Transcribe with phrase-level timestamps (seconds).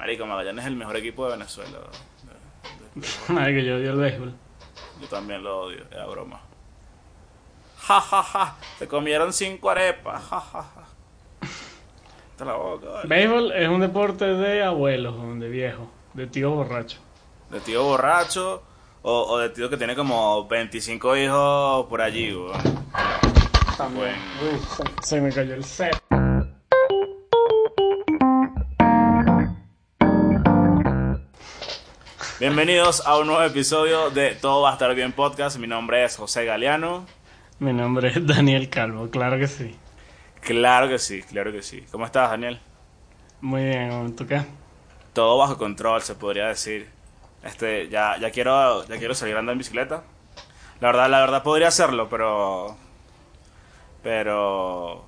[0.00, 1.78] Marico, Magallanes es el mejor equipo de Venezuela.
[3.28, 4.32] Marico, yo odio el béisbol.
[4.98, 6.40] Yo también lo odio, era broma.
[7.76, 8.56] Ja, ja, ja.
[8.78, 10.22] Te comieron cinco arepas.
[10.22, 11.48] Ja, ja, ja.
[12.34, 13.08] Te la boca, vale.
[13.08, 16.96] Béisbol es un deporte de abuelos, de viejos, de tío borracho.
[17.50, 18.62] De tío borracho
[19.02, 22.86] o, o de tío que tiene como 25 hijos por allí, weón.
[23.76, 24.16] También.
[24.40, 24.58] Uy,
[25.02, 26.19] se, se me cayó el set.
[32.40, 35.58] Bienvenidos a un nuevo episodio de Todo va a estar bien podcast.
[35.58, 37.04] Mi nombre es José Galeano.
[37.58, 39.76] Mi nombre es Daniel Calvo, claro que sí.
[40.40, 41.84] Claro que sí, claro que sí.
[41.92, 42.58] ¿Cómo estás, Daniel?
[43.42, 44.40] Muy bien, ¿tú qué?
[45.12, 46.88] Todo bajo control, se podría decir.
[47.42, 50.02] Este, ya, ya quiero, ya quiero salir andando en bicicleta.
[50.80, 52.74] La verdad, la verdad podría hacerlo, pero,
[54.02, 55.04] pero,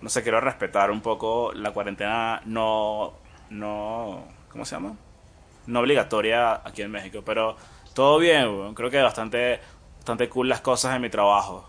[0.00, 3.12] no sé, quiero respetar un poco la cuarentena no,
[3.50, 4.94] no, ¿cómo se llama?
[5.66, 7.56] No obligatoria aquí en México, pero
[7.94, 9.60] todo bien, creo que bastante,
[9.98, 11.68] bastante cool las cosas en mi trabajo.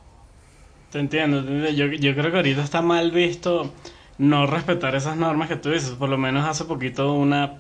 [0.92, 1.70] Te entiendo, te entiendo.
[1.72, 3.72] Yo, yo creo que ahorita está mal visto
[4.18, 5.92] no respetar esas normas que tú dices.
[5.92, 7.54] Por lo menos hace poquito una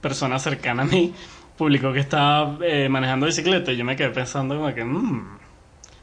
[0.00, 1.14] persona cercana a mí
[1.56, 5.38] publicó que estaba eh, manejando bicicleta y yo me quedé pensando como que, mmm,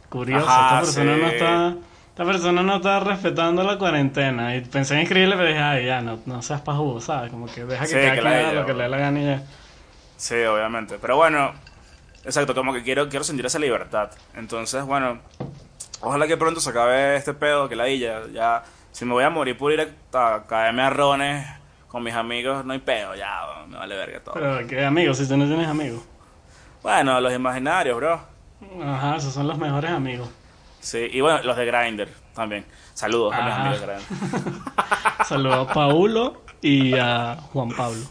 [0.10, 1.22] curioso, Ajá, esta persona sí.
[1.22, 1.76] no está...
[2.10, 6.02] Esta persona no está respetando la cuarentena y pensé en escribirle pero dije, ay, ya,
[6.02, 7.32] no, no seas pajugo, ¿sabes?
[7.32, 8.98] Como que deja que Sí, cada que quien la haga lo que le dé la
[8.98, 9.44] gana y ya.
[10.20, 10.98] Sí, obviamente.
[11.00, 11.54] Pero bueno,
[12.26, 14.12] exacto, como que quiero, quiero sentir esa libertad.
[14.36, 15.20] Entonces, bueno,
[16.02, 19.30] ojalá que pronto se acabe este pedo, que la ya, ya, si me voy a
[19.30, 21.48] morir por ir a, caerme a rones
[21.88, 24.34] con mis amigos, no hay pedo, ya, me vale verga todo.
[24.34, 26.02] Pero que amigos, si tú no tienes amigos.
[26.84, 28.20] Bueno, los imaginarios, bro.
[28.84, 30.30] Ajá, esos son los mejores amigos.
[30.82, 32.66] Sí, y bueno, los de Grindr también.
[32.94, 33.62] Saludos a mis Ah.
[33.62, 35.26] amigos de Grindr.
[35.26, 38.04] Saludos a Paulo y a Juan Pablo.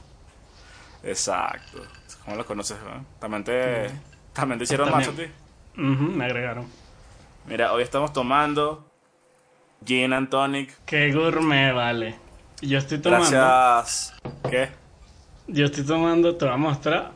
[1.03, 1.83] Exacto.
[2.29, 2.77] ¿Cómo los conoces?
[2.77, 3.01] eh?
[3.21, 3.89] También te,
[4.35, 5.11] también te hicieron También.
[5.17, 5.81] macho a ti.
[5.81, 6.67] Ujú, me agregaron.
[7.47, 8.85] Mira, hoy estamos tomando
[9.87, 10.75] Gin and Tonic.
[10.85, 12.17] Qué gourmet, vale.
[12.61, 13.31] Yo estoy tomando.
[13.31, 14.15] Gracias.
[14.51, 14.69] ¿Qué?
[15.47, 17.13] Yo estoy tomando, te voy a mostrar.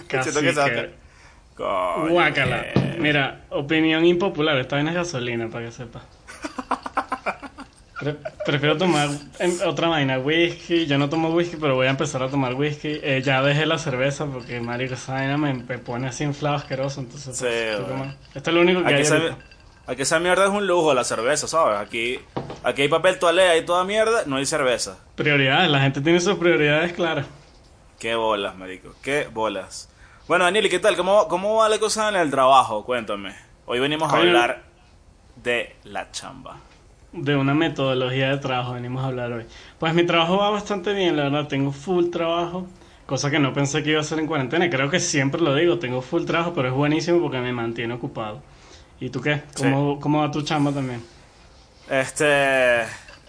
[0.06, 0.94] Casi que que-
[1.56, 2.62] Guácala.
[2.98, 4.58] Mira, opinión impopular.
[4.58, 6.02] Esta vaina es gasolina, para que sepas.
[8.14, 9.08] Pre- prefiero tomar
[9.66, 10.86] otra vaina, whisky.
[10.86, 13.00] Yo no tomo whisky, pero voy a empezar a tomar whisky.
[13.02, 17.00] Eh, ya dejé la cerveza porque, marico, esa vaina me, me pone así inflado asqueroso.
[17.00, 19.20] Entonces, Sí, pues, tomando- Esto es lo único que Aquí hay esa,
[19.86, 21.78] aquí esa mierda es un lujo, la cerveza, ¿sabes?
[21.78, 22.20] Aquí,
[22.62, 24.98] aquí hay papel toalé y toda mierda, no hay cerveza.
[25.16, 27.26] Prioridades, la gente tiene sus prioridades claras.
[27.98, 29.88] Qué bolas, marico, qué bolas.
[30.28, 30.96] Bueno, Daniel, ¿y qué tal?
[30.96, 32.84] ¿Cómo, ¿Cómo va la cosa en el trabajo?
[32.84, 33.34] Cuéntame.
[33.64, 34.62] Hoy venimos a hablar
[35.42, 36.56] de la chamba.
[37.16, 39.46] De una metodología de trabajo venimos a hablar hoy.
[39.78, 42.66] Pues mi trabajo va bastante bien, la verdad, tengo full trabajo,
[43.06, 44.68] cosa que no pensé que iba a hacer en cuarentena.
[44.68, 48.42] Creo que siempre lo digo, tengo full trabajo, pero es buenísimo porque me mantiene ocupado.
[49.00, 49.42] ¿Y tú qué?
[49.56, 51.02] ¿Cómo, cómo va tu chamba también?
[51.88, 52.82] Este,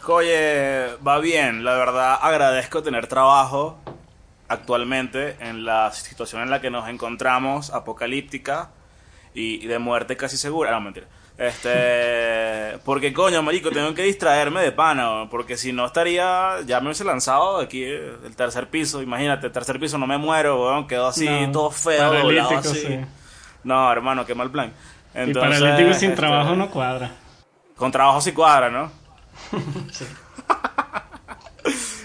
[0.08, 3.78] oye, va bien, la verdad agradezco tener trabajo
[4.50, 8.70] actualmente en la situación en la que nos encontramos, apocalíptica
[9.34, 10.72] y, y de muerte casi segura.
[10.72, 11.08] No, mentira.
[11.38, 16.88] Este, porque coño, marico, tengo que distraerme de pana, porque si no estaría, ya me
[16.88, 21.08] hubiese lanzado de aquí del tercer piso, imagínate, tercer piso no me muero, weón, quedo
[21.08, 22.80] así No, todo feo, doblado así.
[22.80, 23.00] sí.
[23.64, 24.74] No, hermano, qué mal plan.
[25.14, 27.12] y Entonces, paralítico sin este, trabajo no cuadra.
[27.76, 28.92] Con trabajo sí cuadra, ¿no?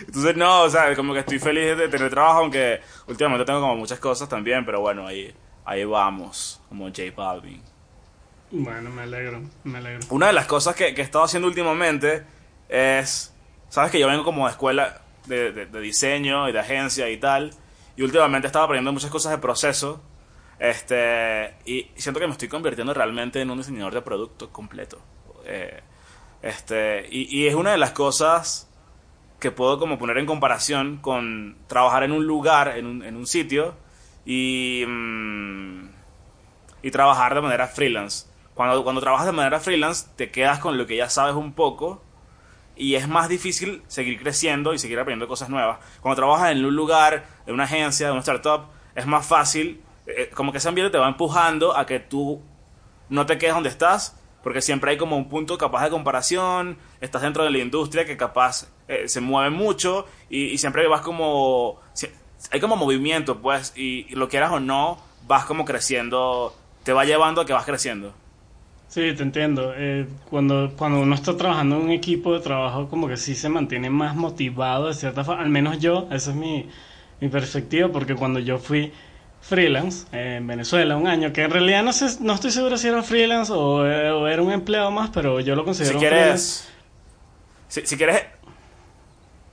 [0.07, 3.77] Entonces, no, o sea, como que estoy feliz de tener trabajo, aunque últimamente tengo como
[3.77, 7.63] muchas cosas también, pero bueno, ahí, ahí vamos, como J Balvin.
[8.55, 10.07] Bueno, me alegro, me alegro.
[10.11, 12.23] Una de las cosas que, que he estado haciendo últimamente
[12.69, 13.35] es,
[13.71, 17.53] sabes que yo vengo como de escuela de, de- diseño y de agencia y tal,
[17.97, 20.03] y últimamente estaba aprendiendo muchas cosas de proceso,
[20.59, 25.01] este, y siento que me estoy convirtiendo realmente en un diseñador de producto completo.
[25.47, 25.81] Eh,
[26.43, 28.69] este, y, y es una de las cosas
[29.41, 33.27] que puedo como poner en comparación con trabajar en un lugar, en un, en un
[33.27, 33.75] sitio,
[34.27, 35.89] y, mm,
[36.83, 38.27] y trabajar de manera freelance.
[38.55, 42.03] Cuando, cuando trabajas de manera freelance, te quedas con lo que ya sabes un poco
[42.77, 45.79] y es más difícil seguir creciendo y seguir aprendiendo cosas nuevas.
[46.01, 50.31] Cuando trabajas en un lugar, en una agencia, en una startup, es más fácil, eh,
[50.35, 52.43] como que ese ambiente te va empujando a que tú
[53.09, 57.23] no te quedes donde estás, porque siempre hay como un punto capaz de comparación, estás
[57.23, 61.81] dentro de la industria que capaz eh, se mueve mucho y, y siempre vas como...
[62.51, 67.41] hay como movimiento, pues, y lo quieras o no, vas como creciendo, te va llevando
[67.41, 68.15] a que vas creciendo.
[68.93, 69.73] Sí, te entiendo.
[69.75, 73.49] Eh, cuando, cuando uno está trabajando en un equipo de trabajo, como que sí se
[73.49, 75.43] mantiene más motivado de cierta forma.
[75.43, 76.69] Al menos yo, esa es mi,
[77.19, 78.93] mi perspectiva, porque cuando yo fui
[79.41, 82.89] freelance eh, en Venezuela un año, que en realidad no sé, no estoy seguro si
[82.89, 86.69] era freelance o, eh, o era un empleado más, pero yo lo considero Si quieres,
[87.69, 88.27] si, si quieres,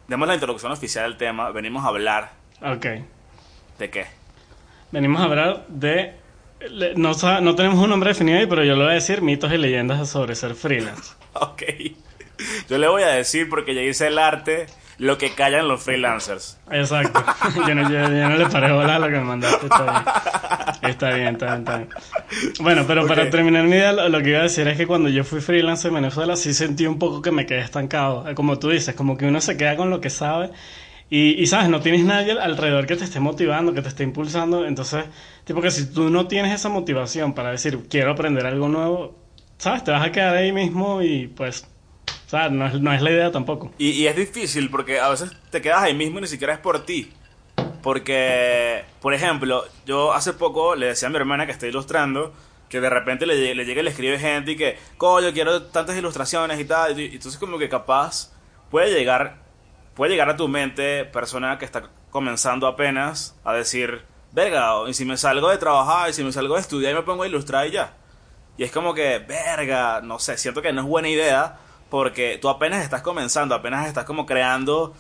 [0.10, 1.50] demos la introducción oficial del tema.
[1.52, 2.32] Venimos a hablar
[2.62, 2.86] Ok.
[3.80, 4.06] de qué.
[4.92, 6.28] Venimos a hablar de...
[6.98, 9.58] No, no tenemos un nombre definido ahí, pero yo le voy a decir mitos y
[9.58, 11.14] leyendas sobre ser freelance.
[11.34, 11.64] Ok.
[12.70, 14.66] Yo le voy a decir porque ya hice el arte
[14.98, 16.58] lo que callan los freelancers.
[16.72, 17.24] Exacto.
[17.68, 19.66] Yo no, yo- yo no le paré bola a lo que me mandaste.
[19.68, 19.84] Está
[20.82, 20.92] bien.
[20.92, 21.90] Está bien, está bien, está bien.
[22.62, 23.30] Bueno, pero para Ok.
[23.30, 25.88] terminar mi idea, lo, lo que iba a decir es que cuando yo fui freelance
[25.88, 28.26] en Venezuela sí sentí un poco que me quedé estancado.
[28.36, 30.50] Como tú dices, como que uno se queda con lo que sabe.
[31.10, 34.04] Y, y sabes, no tienes nadie al- alrededor que te esté motivando, que te esté
[34.04, 34.66] impulsando.
[34.66, 35.06] Entonces,
[35.44, 39.16] tipo que si tú no tienes esa motivación para decir, quiero aprender algo nuevo,
[39.58, 41.66] sabes, te vas a quedar ahí mismo y pues,
[42.28, 43.72] sabes, no es, no es la idea tampoco.
[43.80, 46.60] Y, y es difícil porque a veces te quedas ahí mismo y ni siquiera es
[46.60, 47.12] por ti.
[47.82, 52.34] Porque, por ejemplo, yo hace poco le decía a mi hermana que está ilustrando
[52.68, 55.98] que de repente le, le llega y le escribe gente y que, coño, quiero tantas
[55.98, 57.00] ilustraciones y tal.
[57.00, 58.32] Y entonces como que capaz
[58.70, 59.38] puede llegar,
[60.00, 65.04] puede llegar a tu mente persona que está comenzando apenas a decir, verga, y si
[65.04, 67.68] me salgo de trabajar, y si me salgo de estudiar y me pongo a ilustrar
[67.68, 67.96] y ya.
[68.56, 71.58] Y es como que, verga, no sé, siento que no es buena idea
[71.90, 74.96] porque tú apenas estás comenzando, apenas estás como creando,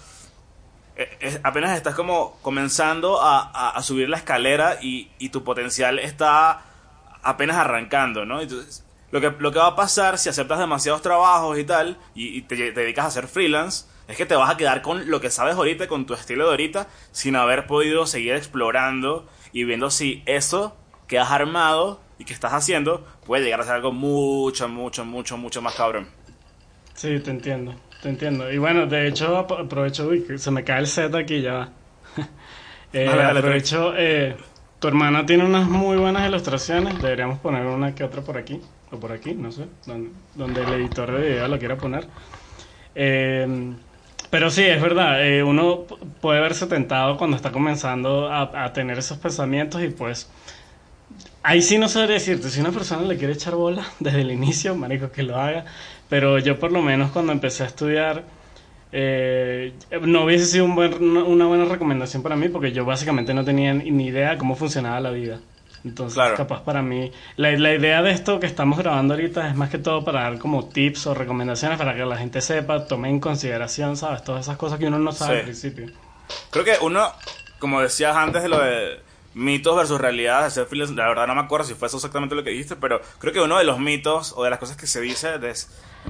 [0.98, 6.66] eh, apenas estás como comenzando a, subir la escalera y, y tu potencial está
[7.24, 8.42] apenas arrancando, ¿no?
[9.12, 12.42] Lo que, lo que va a pasar si aceptas demasiados trabajos y tal y, y
[12.42, 15.30] te, te dedicas a ser freelance es que te vas a quedar con lo que
[15.32, 20.24] sabes ahorita, con tu estilo de ahorita, sin haber podido seguir explorando y viendo si
[20.28, 20.78] eso
[21.08, 25.38] que has armado y que estás haciendo puede llegar a ser algo mucho, mucho, mucho,
[25.38, 26.10] mucho más cabrón.
[26.94, 28.52] Sí, te entiendo, te entiendo.
[28.52, 31.54] Y bueno, de hecho, ap- aprovecho, uy, que se me cae el set aquí, ya
[31.54, 31.74] va.
[32.92, 34.36] Eh, Dale, dale, aprovecho, eh,
[34.80, 38.62] tu hermana tiene unas muy buenas ilustraciones, deberíamos poner una que otra por aquí,
[38.92, 42.10] o por aquí, no sé, donde, donde el editor de video lo quiera poner.
[42.96, 43.76] Eh,
[44.30, 45.86] pero sí, es verdad, eh, uno
[46.22, 50.30] puede verse tentado cuando está comenzando a, tener esos pensamientos y pues...
[51.42, 54.76] Ahí sí no sabría decirte, si una persona le quiere echar bola desde el inicio,
[54.76, 55.66] marico, que lo haga.
[56.10, 58.26] Pero yo por lo menos cuando empecé a estudiar,
[58.92, 63.74] eh, no hubiese sido buen- una buena recomendación para mí porque yo básicamente no tenía
[63.74, 65.40] ni idea de cómo funcionaba la vida.
[65.86, 66.36] Entonces, Claro.
[66.36, 69.78] capaz para mí, la, la idea de esto que estamos grabando ahorita es más que
[69.78, 73.96] todo para dar como tips o recomendaciones para que la gente sepa, tome en consideración,
[73.98, 74.24] ¿sabes?
[74.24, 75.38] Todas esas cosas que uno no sabe Sí.
[75.40, 75.92] al principio.
[76.52, 77.12] Creo que uno,
[77.60, 79.00] como decías antes de lo de
[79.34, 82.44] mitos versus realidad de ser la verdad no me acuerdo si fue eso exactamente lo
[82.44, 85.00] que dijiste, pero creo que uno de los mitos o de las cosas que se
[85.02, 85.54] dice de,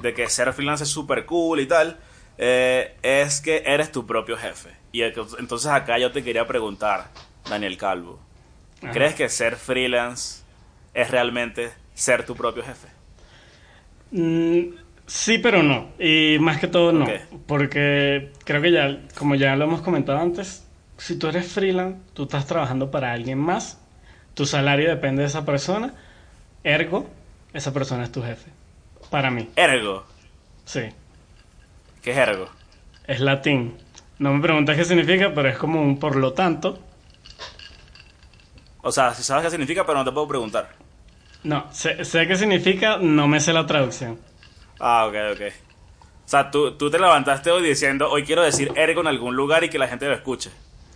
[0.01, 1.99] de que ser freelance es súper cool y tal,
[2.37, 4.69] eh, es que eres tu propio jefe.
[4.91, 7.09] Y entonces acá yo te quería preguntar,
[7.49, 8.19] Daniel Calvo,
[8.81, 8.91] Ajá.
[8.91, 10.43] ¿crees que ser freelance
[10.93, 12.87] es realmente ser tu propio jefe?
[14.11, 15.89] Mm, sí, pero no.
[15.99, 17.05] Y más que todo no.
[17.45, 20.65] Porque creo que ya, como ya lo hemos comentado antes,
[20.97, 23.79] si tú eres freelance, tú estás trabajando para alguien más,
[24.33, 25.93] tu salario depende de esa persona,
[26.63, 27.09] ergo,
[27.53, 28.51] esa persona es tu jefe.
[29.09, 30.05] Para mí, Ergo.
[30.65, 30.81] sí.
[32.01, 32.47] ¿Qué es ergo?
[33.07, 33.75] Es latín.
[34.19, 36.79] No me preguntas qué significa, pero es como un por lo tanto.
[38.81, 40.69] O sea, si sabes qué significa, pero no te puedo preguntar.
[41.43, 44.19] No, sé, sé qué significa, no me sé la traducción.
[44.79, 45.41] Ah, ok, ok.
[46.25, 49.63] O sea, tú, tú te levantaste hoy diciendo, hoy quiero decir ergo en algún lugar
[49.63, 50.51] y que la gente lo escuche.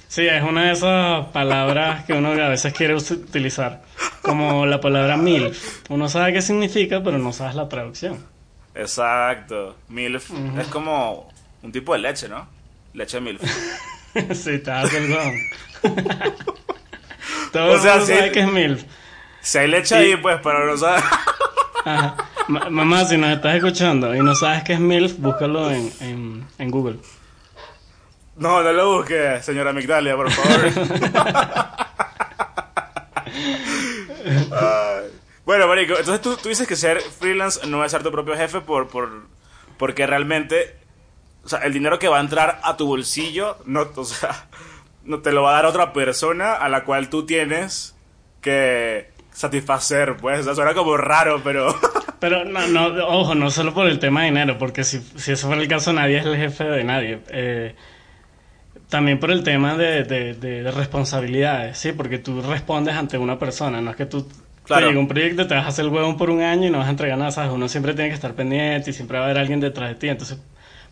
[0.07, 3.81] Sí, es una de esas palabras que uno a veces quiere utilizar,
[4.21, 5.51] como la palabra mil.
[5.89, 8.23] Uno sabe qué significa, pero no sabes la traducción.
[8.75, 9.75] Exacto.
[9.89, 11.31] MILF es como
[11.63, 12.47] un tipo de leche, ¿no?
[12.93, 13.41] Leche MILF.
[14.33, 15.33] sí, el huevón.
[17.53, 18.13] Todo O sea, sí.
[18.13, 18.85] sabe que es mil.
[19.41, 21.03] Si hay leche ahí, pues, pero no sabes.
[21.85, 22.15] Ajá.
[22.47, 26.71] Mamá, si nos estás escuchando y no sabes qué es MILF, búscalo en, en, en
[26.71, 26.99] Google.
[28.35, 30.71] No, no lo busques, señora Migdalia, por favor.
[35.45, 38.61] Bueno, Marico, entonces tú, tú dices que ser freelance no es ser tu propio jefe
[38.61, 39.09] por, por,
[39.77, 40.77] porque realmente,
[41.43, 44.47] o sea, el dinero que va a entrar a tu bolsillo, no, o sea,
[45.05, 47.95] no te lo va a dar otra persona a la cual tú tienes
[48.41, 51.75] que satisfacer, pues, o sea, suena como raro, pero...
[52.23, 55.47] Pero no, no, ojo, no solo por el tema de dinero, porque si, si eso
[55.47, 57.19] fuera el caso, nadie es el jefe de nadie.
[57.27, 57.75] Eh,
[58.89, 61.91] también por el tema de, de, de- de responsabilidades, ¿sí?
[61.91, 64.27] Porque tú respondes ante una persona, no es que tú
[64.63, 64.83] Claro.
[64.85, 66.77] Te llega un proyecto, te vas a hacer el huevón por un año y no
[66.77, 67.51] vas a entregar nada, ¿sabes?
[67.51, 70.07] Uno siempre tiene que estar pendiente y siempre va a haber alguien detrás de ti.
[70.07, 70.37] Entonces,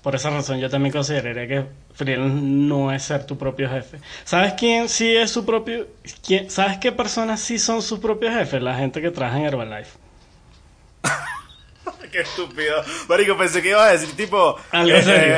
[0.01, 3.99] por esa razón yo también consideraría que freelance no es ser tu propio jefe.
[4.23, 5.87] ¿Sabes quién sí es su propio...
[6.25, 8.61] Quién, ¿Sabes qué personas sí son sus propios jefes?
[8.61, 9.99] La gente que trabaja en Herbalife.
[12.11, 12.83] Qué estúpido.
[13.07, 14.57] Marico, pensé que iba a decir tipo...
[14.71, 15.35] Algo eh, serio.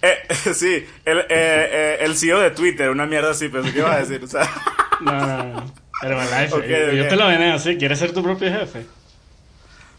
[0.00, 3.98] Eh, eh, sí, el, el CEO de Twitter, una mierda así, pensé que iba a
[3.98, 4.22] decir.
[4.24, 4.48] O sea...
[5.00, 5.74] no, no, no.
[6.02, 6.96] Herbalife.
[6.96, 7.76] yo te lo ven así.
[7.76, 8.86] ¿Quieres ser tu propio jefe?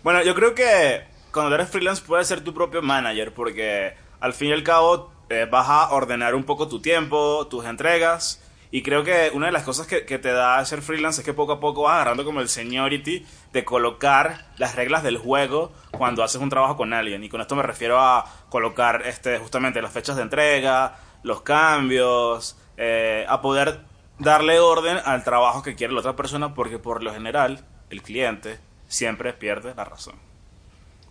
[0.01, 4.49] Bueno, yo creo que cuando eres freelance puedes ser tu propio manager porque al fin
[4.49, 8.41] y al cabo eh, vas a ordenar un poco tu tiempo, tus entregas.
[8.73, 11.53] Y creo que una de las cosas que, te da ser freelance es que poco
[11.53, 16.41] a poco vas agarrando como el seniority de colocar las reglas del juego cuando haces
[16.41, 17.21] un trabajo con alguien.
[17.23, 22.57] Y con esto me refiero a colocar este, justamente las fechas de entrega, los cambios,
[22.77, 23.81] eh, a poder
[24.19, 28.59] darle orden al trabajo que quiere la otra persona porque por lo general el cliente
[28.87, 30.30] siempre pierde la razón.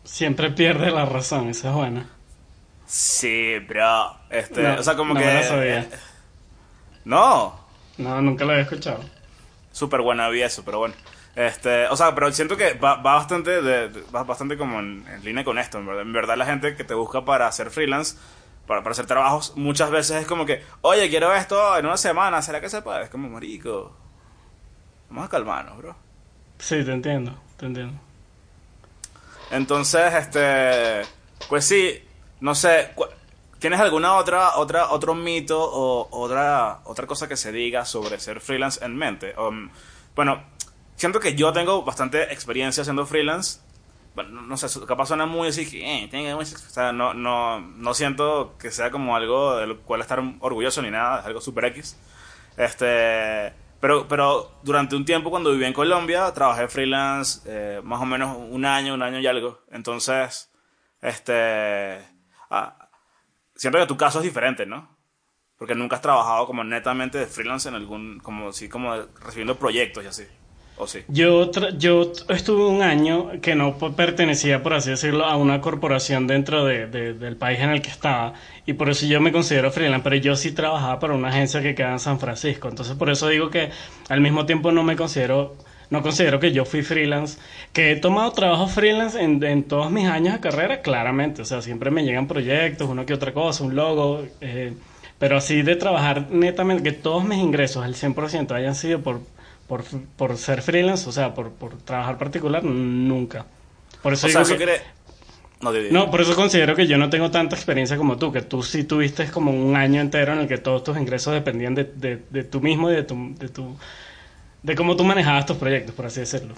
[0.04, 2.07] Siempre pierde la razón, esa es buena.
[2.87, 4.16] Sí, bro.
[4.30, 5.26] Este, o sea, como no que.
[5.26, 5.88] Me sabía.
[7.04, 7.61] no.
[7.99, 9.00] No, nunca lo había escuchado.
[9.73, 10.95] Súper buena vida eso, pero bueno.
[11.37, 15.59] Este, o sea, pero siento que va, bastante de, va bastante como en, línea con
[15.59, 15.78] esto.
[15.78, 18.16] En verdad, en verdad, la gente que te busca para hacer freelance,
[18.66, 22.42] para, para hacer trabajos, muchas veces es como que, oye, quiero esto en una semana,
[22.42, 23.04] ¿será que se puede?
[23.04, 23.97] Es como, marico.
[25.11, 25.97] Vamos a calmarnos, bro.
[26.59, 28.10] Sí, te entiendo, te entiendo.
[29.50, 31.02] Entonces, este,
[31.49, 32.02] pues sí,
[32.40, 32.90] no sé,
[33.59, 38.40] ¿tienes alguna otra, otra, otro mito o otra, otra cosa que se diga sobre ser
[38.40, 39.35] freelance en mente?
[39.38, 39.71] Um,
[40.14, 40.42] bueno,
[40.97, 43.61] siento que yo tengo bastante experiencia siendo freelance.
[44.14, 48.57] Bueno, no sé, capaz suena muy así que, eh, o sea, no, no, no siento
[48.59, 51.97] que sea como algo del cual estar orgulloso ni nada, es algo super X.
[52.57, 58.06] Este, pero, pero durante un tiempo cuando viví en Colombia, trabajé freelance eh, más o
[58.06, 59.60] menos un año, un año y algo.
[59.70, 60.50] Entonces,
[61.00, 61.99] este...
[62.50, 62.90] Ah,
[63.60, 64.96] que tu caso es diferente, ¿no?
[65.56, 70.04] Porque nunca has trabajado como netamente de freelance en algún, como así, como recibiendo proyectos
[70.04, 70.26] y así.
[71.08, 76.64] Yo, yo estuve un año que no pertenecía, por así decirlo, a una corporación dentro
[76.64, 78.34] de, del país en el que estaba.
[78.66, 81.75] Y por eso yo me considero freelance, pero yo sí trabajaba para una agencia que
[81.75, 82.68] queda en San Francisco.
[82.68, 83.70] Entonces por eso digo que
[84.08, 85.56] al mismo tiempo no me considero
[85.90, 87.38] no considero que yo fui freelance,
[87.72, 91.62] que he tomado trabajo freelance en, en, todos mis años de carrera, claramente, o sea,
[91.62, 94.72] siempre me llegan proyectos, uno que otra cosa, un logo, eh,
[95.18, 99.20] pero así de trabajar netamente, que todos mis ingresos al 100% hayan sido por,
[99.70, 99.84] por,
[100.16, 103.46] por ser freelance, o sea, por, por trabajar particular, nunca.
[104.02, 104.80] Por eso digo que,
[105.92, 108.82] no, por eso considero que yo no tengo tanta experiencia como tú, que tú sí
[108.82, 112.42] tuviste como un año entero en el que todos tus ingresos dependían de, de, de
[112.42, 113.78] tú mismo y de tu, de tu
[114.64, 116.56] de cómo tú manejabas tus proyectos, por así decirlo.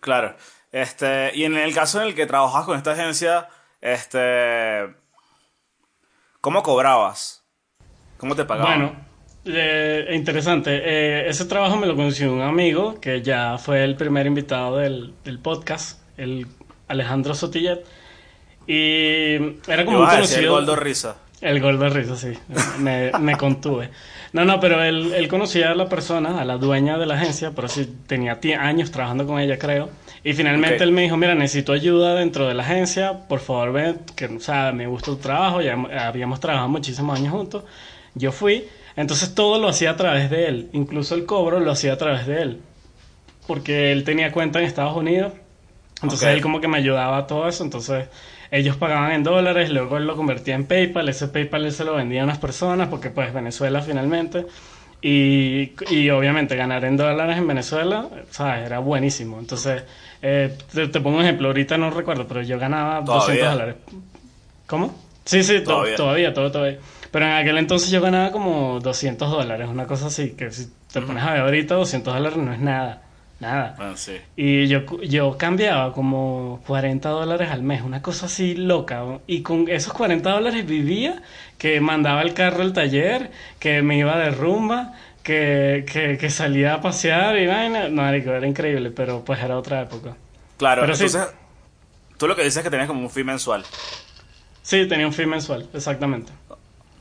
[0.00, 0.34] Claro.
[0.72, 3.46] Este, y en el caso en el que trabajas con esta agencia,
[3.80, 4.92] este
[6.40, 7.44] ¿cómo cobrabas?
[8.18, 8.80] ¿Cómo te pagaban?
[8.80, 9.11] Bueno,
[9.44, 10.70] eh, interesante.
[10.84, 15.12] Eh, ese trabajo me lo consiguió un amigo que ya fue el primer invitado del,
[15.42, 16.46] podcast, el
[16.88, 17.84] Alejandro Sotillet.
[18.66, 19.34] Y
[19.68, 20.40] era como un conocido.
[20.40, 21.16] el Goldo Risa.
[21.40, 22.32] El Goldo Risa, sí.
[22.78, 23.90] Me, me contuve.
[24.32, 27.50] No, no, pero él, él, conocía a la persona, a la dueña de la agencia,
[27.54, 29.90] pero sí tenía años trabajando con ella, creo.
[30.24, 33.98] Y finalmente él me dijo, mira, necesito ayuda dentro de la agencia, por favor ven,
[34.14, 35.74] que o sea, me gusta tu trabajo, ya
[36.06, 37.64] habíamos trabajado muchísimos años juntos.
[38.14, 38.64] Yo fui
[38.96, 42.26] entonces todo lo hacía a través de él, incluso el cobro lo hacía a través
[42.26, 42.60] de él,
[43.46, 45.32] porque él tenía cuenta en Estados Unidos,
[46.02, 48.08] entonces él como que me ayudaba a todo eso, entonces
[48.50, 51.94] ellos pagaban en dólares, luego él lo convertía en PayPal, ese PayPal él se lo
[51.94, 54.46] vendía a unas personas, porque pues Venezuela finalmente,
[55.00, 58.66] y, y obviamente ganar en dólares en Venezuela, ¿sabes?
[58.66, 59.82] Era buenísimo, entonces
[60.22, 63.74] eh, te, pongo un ejemplo, ahorita no recuerdo, pero yo ganaba 200 dólares.
[64.68, 64.94] ¿Cómo?
[65.24, 66.78] Sí, sí, todavía, todavía todo, todavía.
[67.12, 71.02] Pero en aquel entonces yo ganaba como 200 dólares, una cosa así, que si te
[71.02, 73.02] pones a ver ahorita 200 dólares no es nada,
[73.38, 73.76] nada.
[73.78, 74.16] Ah, sí.
[74.34, 79.04] Y yo, yo cambiaba como 40 dólares al mes, una cosa así loca.
[79.26, 81.22] Y con esos 40 dólares vivía,
[81.58, 85.84] que mandaba el carro al taller, que me iba de rumba, que,
[86.18, 87.90] que, salía a pasear y vaina.
[87.90, 90.16] No, era increíble, pero pues era otra época.
[90.56, 91.28] Claro, pero entonces
[92.16, 93.64] tú lo que dices es que tenías como un fee mensual.
[94.62, 96.32] Sí, tenía un fee mensual, exactamente.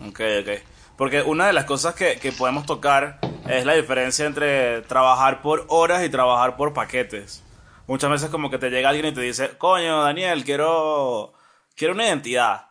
[0.08, 0.50] Ok, ok.
[0.98, 6.04] Porque una de las cosas que, podemos tocar es la diferencia entre trabajar por horas
[6.04, 7.44] y trabajar por paquetes.
[7.88, 11.34] Muchas veces como que te llega alguien y te dice, coño, Daniel, quiero,
[11.76, 12.68] quiero una identidad.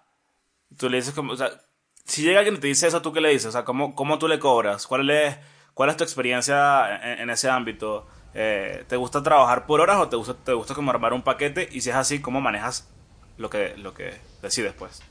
[0.79, 1.51] tú le dices como, o sea,
[2.05, 3.47] si llega alguien y te dice eso, ¿tú qué le dices?
[3.47, 4.87] O sea, ¿cómo, cómo tú le cobras?
[4.87, 5.37] ¿Cuál es,
[5.75, 8.07] cuál es tu experiencia en, ese ámbito?
[8.35, 11.69] eh, ¿te gusta trabajar por horas o te gusta, te gusta como armar un paquete?
[11.73, 12.89] Y si es así, ¿cómo manejas
[13.39, 15.03] lo que, lo que decides, pues?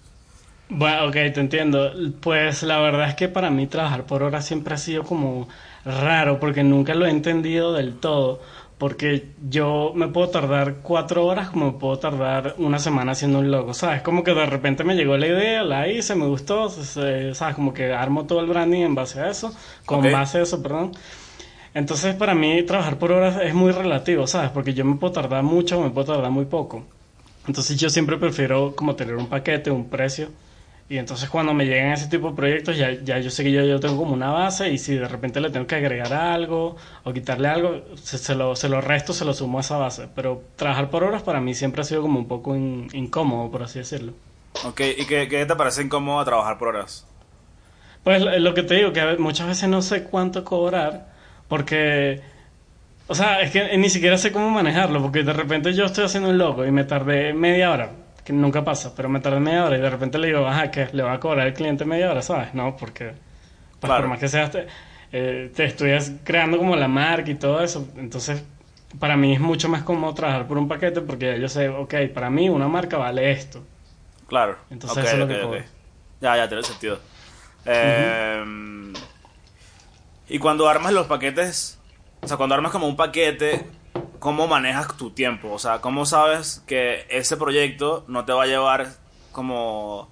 [0.69, 1.91] Bueno, ok, te entiendo.
[2.21, 5.47] Pues la verdad es que para mí trabajar por horas siempre ha sido como
[5.83, 8.39] raro porque nunca lo he entendido del todo.
[8.77, 13.51] Porque yo me puedo tardar cuatro horas como me puedo tardar una semana haciendo un
[13.51, 14.01] logo, ¿sabes?
[14.03, 17.55] Como que de repente me llegó la idea, la hice, me gustó, ¿sabes?
[17.55, 19.53] Como que armo todo el branding en base a eso,
[19.85, 20.93] con base a eso, perdón.
[21.73, 24.51] Entonces para mí trabajar por horas es muy relativo, ¿sabes?
[24.51, 26.85] Porque yo me puedo tardar mucho o me puedo tardar muy poco.
[27.47, 30.29] Entonces yo siempre prefiero como tener un paquete, un precio.
[30.89, 33.63] Y entonces cuando me llegan ese tipo de proyectos ya, ya yo sé que yo,
[33.63, 37.13] yo tengo como una base y si de repente le tengo que agregar algo o
[37.13, 40.08] quitarle algo, se, se lo, se lo resto, se lo sumo a esa base.
[40.15, 43.63] Pero trabajar por horas para mí siempre ha sido como un poco in- incómodo, por
[43.63, 44.13] así decirlo.
[44.62, 47.05] Ok, ¿y qué, qué te parece incómodo trabajar por horas?
[48.03, 51.13] Pues lo lo que te digo, que muchas veces no sé cuánto cobrar,
[51.48, 52.22] porque,
[53.08, 56.29] o sea, es que ni siquiera sé cómo manejarlo, porque de repente yo estoy haciendo
[56.29, 57.91] un logo y me tardé media hora,
[58.29, 60.88] que nunca pasa, pero me tardé media hora y de repente le digo, ajá, que
[60.93, 62.53] le va a cobrar el cliente media hora, ¿sabes?
[62.53, 63.13] No, porque,
[63.79, 64.03] pues Claro.
[64.03, 64.67] por más que seas, te,
[65.12, 68.43] eh, te estudias creando como la marca y todo eso, entonces
[69.00, 72.29] para mí es mucho más cómodo trabajar por un paquete, porque yo sé, ok, para
[72.29, 73.63] mí una marca vale esto.
[74.27, 74.57] Claro.
[74.69, 75.41] Entonces eso es lo que ok.
[75.41, 75.63] cobro.
[76.21, 77.00] Ya, ya, tiene sentido.
[77.65, 78.43] Eh,
[80.27, 81.79] Y cuando armas los paquetes,
[82.21, 83.65] o sea, cuando armas como un paquete,
[84.19, 85.51] ¿cómo manejas tu tiempo?
[85.51, 88.88] O sea, ¿cómo sabes que ese proyecto no te va a llevar
[89.31, 90.09] como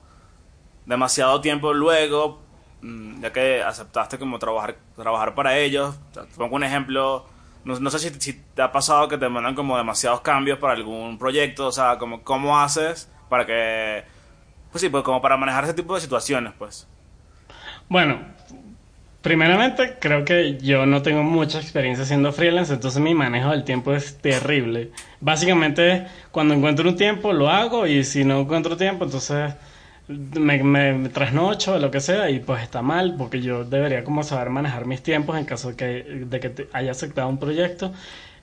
[0.86, 2.42] demasiado tiempo luego,
[2.82, 5.96] mm, ya que aceptaste como trabajar, trabajar para ellos?
[6.16, 7.26] O te pongo un ejemplo,
[7.64, 10.74] no, no sé si, si te ha pasado que te mandan como demasiados cambios para
[10.74, 14.04] algún proyecto, o sea, como, ¿cómo haces para que,
[14.72, 16.88] pues sí, pues como para manejar ese tipo de situaciones, pues?
[17.90, 18.20] Bueno,
[19.28, 23.94] primeramente creo que yo no tengo mucha experiencia siendo freelance, entonces mi manejo del tiempo
[23.94, 24.92] es terrible.
[25.20, 29.54] Básicamente, cuando encuentro un tiempo lo hago y si no encuentro tiempo, entonces
[30.08, 34.04] me, me, me trasnocho o lo que sea y pues está mal porque yo debería
[34.04, 35.86] como saber manejar mis tiempos en caso de que,
[36.26, 37.92] de que haya aceptado un proyecto.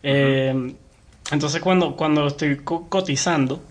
[0.02, 0.74] Eh,
[1.32, 3.62] entonces cuando, cuando estoy co- cotizando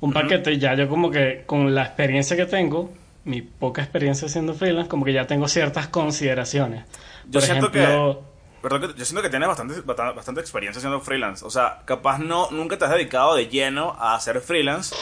[0.00, 2.90] un paquete, ya yo como que con la experiencia que tengo,
[3.26, 6.84] mi poca experiencia siendo freelance, como que ya tengo ciertas consideraciones.
[7.26, 8.24] Yo Por siento ejemplo,
[8.62, 11.44] Perdón, que- yo siento que tienes bastante, bastante, experiencia siendo freelance.
[11.44, 14.94] O sea, capaz no, nunca te has dedicado de lleno a hacer freelance,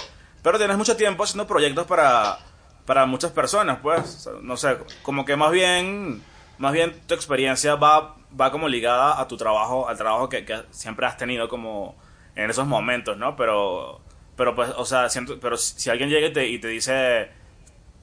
[0.43, 2.39] pero tienes mucho tiempo haciendo proyectos para,
[2.85, 4.01] para muchas personas, pues.
[4.01, 6.23] O sea, no sé, como que más bien,
[6.59, 10.63] más bien tu experiencia va, va como ligada a tu trabajo, al trabajo que, que
[10.71, 11.95] siempre has tenido como
[12.37, 13.37] en esos momentos, ¿no?
[13.37, 14.01] Pero,
[14.37, 17.31] pero pues, o sea, siento, pero si alguien llega y te, y te dice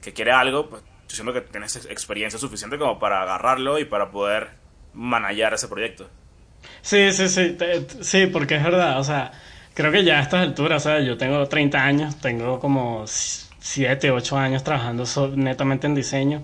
[0.02, 3.86] que quiere algo, pues yo siento que tienes ex- experiencia suficiente como para agarrarlo y
[3.86, 4.50] para poder
[4.92, 6.10] manejar ese proyecto.
[6.82, 7.56] Sí, sí, sí,
[8.00, 9.32] sí, porque es verdad, o sea,
[9.74, 14.10] creo que ya a estas alturas, o sea, yo tengo 30 años, tengo como 7,
[14.10, 15.04] 8 años trabajando
[15.36, 16.42] netamente en diseño.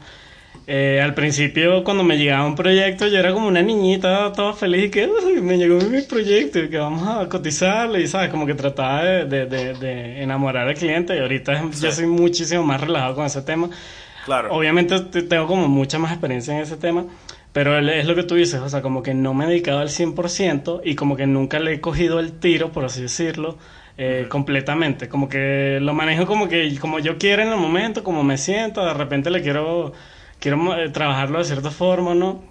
[0.71, 4.85] Eh, al principio, cuando me llegaba un proyecto, yo era como una niñita, toda feliz,
[4.87, 8.45] y que "Uy, me llegó mi proyecto, y que vamos a cotizarle, y sabes, como
[8.45, 12.83] que trataba de, de, de- de enamorar al cliente, y ahorita yo soy muchísimo más
[12.83, 13.71] relajado con ese tema.
[14.27, 14.53] Claro.
[14.55, 17.07] Obviamente te- tengo como mucha más experiencia en ese tema,
[17.55, 19.89] pero es lo que tú dices, o sea, como que no me he dedicado al
[19.89, 23.57] 100% y como que nunca le he cogido el tiro, por así decirlo,
[23.97, 25.09] eh, completamente.
[25.09, 28.85] Como que lo manejo como que como yo quiero en el momento, como me siento,
[28.85, 29.95] de repente le quiero,
[30.41, 32.43] quiero eh, trabajarlo de cierta forma, ¿no?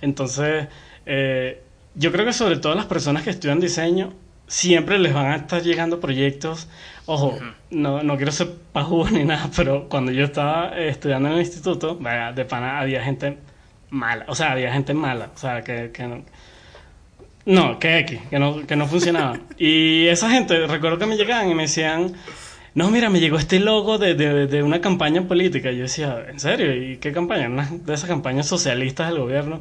[0.00, 0.68] Entonces,
[1.06, 1.62] eh,
[1.94, 4.12] yo creo que sobre todo las personas que estudian diseño,
[4.46, 6.68] siempre les van a estar llegando proyectos.
[7.06, 7.38] Ojo,
[7.70, 11.40] no, no quiero ser pajugo ni nada, pero cuando yo estaba eh, estudiando en el
[11.40, 13.38] instituto, vaya, de pana había gente
[13.90, 16.24] mala, o sea, había gente mala, o sea, que, que no,
[17.46, 19.38] no, que X, que no, que no funcionaba.
[19.58, 22.14] Y esa gente, recuerdo que me llegaban y me decían,
[22.74, 25.70] no, mira, me llegó este logo de, de, de una campaña política.
[25.70, 26.74] Y yo decía, ¿en serio?
[26.74, 27.48] ¿Y qué campaña?
[27.48, 29.60] Una de esas campañas socialistas del gobierno.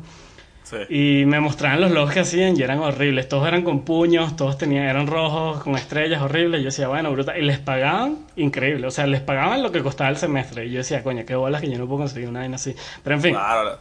[0.63, 0.78] Sí.
[1.21, 3.28] Y me mostraban los logos que hacían y eran horribles.
[3.28, 6.62] Todos eran con puños, todos tenían, eran rojos, con estrellas horribles.
[6.62, 7.38] Y yo decía, bueno, brutal.
[7.38, 8.88] Y les pagaban increíble.
[8.88, 10.65] O sea, les pagaban lo que costaba el semestre.
[10.65, 12.73] Y yo decía, coño, qué bolas que yo no puedo conseguir una vaina así.
[13.04, 13.78] Pero en fin, Claro.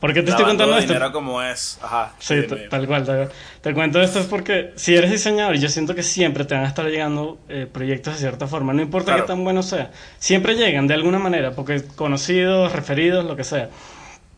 [0.00, 0.92] ¿Por qué te estoy contando esto?
[0.92, 1.78] dinero como es.
[1.82, 2.12] Ajá.
[2.18, 3.32] Sí, tal cual, tal cual.
[3.60, 6.68] Te cuento esto es porque si eres diseñador, yo siento que siempre te van a
[6.68, 9.22] estar llegando eh, proyectos de cierta forma, no importa Claro.
[9.24, 13.68] qué tan bueno sea, siempre llegan de alguna manera, porque conocidos, referidos, lo que sea.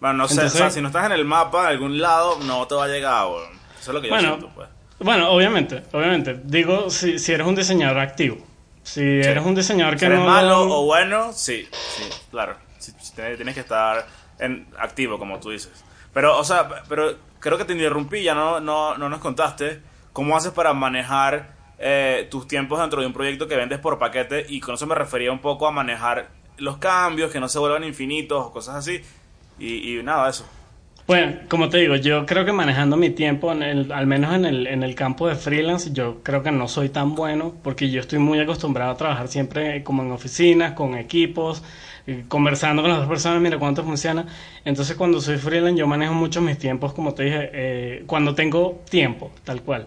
[0.00, 2.38] Bueno, no sé, Entonces- o sea, si no estás en el mapa de algún lado,
[2.44, 3.50] no te va a llegar, weón.
[3.80, 4.68] Eso es lo que yo Bueno, siento, pues.
[4.98, 6.40] Bueno, obviamente, obviamente.
[6.44, 8.38] Digo, si, si eres un diseñador activo.
[8.82, 10.24] Si eres un diseñador Si que eres no...
[10.24, 12.56] malo o bueno, sí, sí, claro.
[12.78, 14.06] Sí, sí, tienes tienes que estar
[14.40, 15.85] en activo, como tú dices.
[16.12, 19.81] Pero, o sea, pero creo que te interrumpí, ya no, no, no nos contaste
[20.12, 24.44] cómo haces para manejar eh, tus tiempos dentro de un proyecto que vendes por paquete
[24.48, 27.85] y con eso me refería un poco a manejar los cambios, que no se vuelvan
[27.85, 29.00] infinitos o cosas así.
[29.59, 30.46] Y, y nada, eso.
[31.07, 34.44] Bueno, como te digo, yo creo que manejando mi tiempo, en el, al menos en
[34.44, 38.00] el, en el campo de freelance, yo creo que no soy tan bueno porque yo
[38.00, 41.64] estoy muy acostumbrado a trabajar siempre como en oficinas, con equipos,
[42.28, 44.26] conversando con las otras personas, mira cuánto funciona.
[44.64, 48.82] Entonces cuando soy freelance yo manejo mucho mis tiempos, como te dije, eh, cuando tengo
[48.88, 49.86] tiempo, tal cual.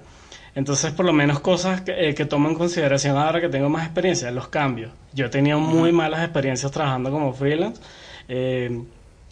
[0.56, 3.86] Entonces, por lo menos cosas que, eh, que, tomo en consideración ahora que tengo más
[3.86, 4.92] experiencia, los cambios.
[5.14, 7.82] Yo he tenido muy malas experiencias trabajando como freelance.
[8.28, 8.84] Eh,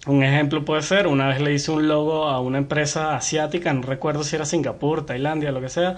[0.08, 3.84] un ejemplo puede ser, una vez le hice un logo a una empresa asiática, no
[3.84, 5.98] recuerdo si era Singapur, Tailandia, lo que sea,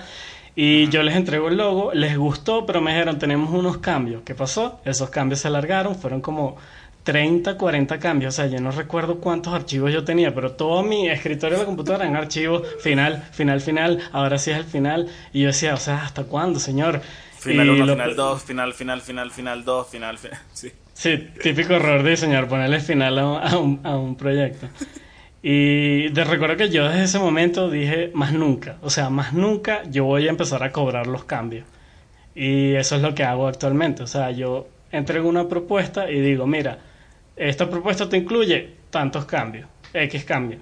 [0.56, 4.22] y yo les entrego el logo, les gustó, pero me dijeron, tenemos unos cambios.
[4.24, 4.80] ¿Qué pasó?
[4.86, 6.58] Esos cambios se alargaron, fueron como
[7.04, 11.10] 30, 40 cambios, o sea, yo no recuerdo cuántos archivos yo tenía, pero todo mi
[11.10, 15.42] escritorio de la computadora en archivos, final, final, final, ahora sí es el final, y
[15.42, 17.02] yo decía, o sea, ¿hasta cuándo, señor?
[17.39, 20.72] Final 1, final 2, final, final, final, final 2, final, final, sí.
[20.94, 24.68] Sí, típico error de diseñar, ponerle final a, un, a un proyecto.
[25.45, 29.84] Y de recuerdo que yo desde ese momento dije, más nunca, o sea, más nunca
[29.91, 31.65] yo voy a empezar a cobrar los cambios.
[32.34, 36.47] Y eso es lo que hago actualmente, o sea, yo entrego una propuesta y digo,
[36.47, 36.79] mira,
[37.36, 40.62] esta propuesta te incluye tantos cambios, X cambios.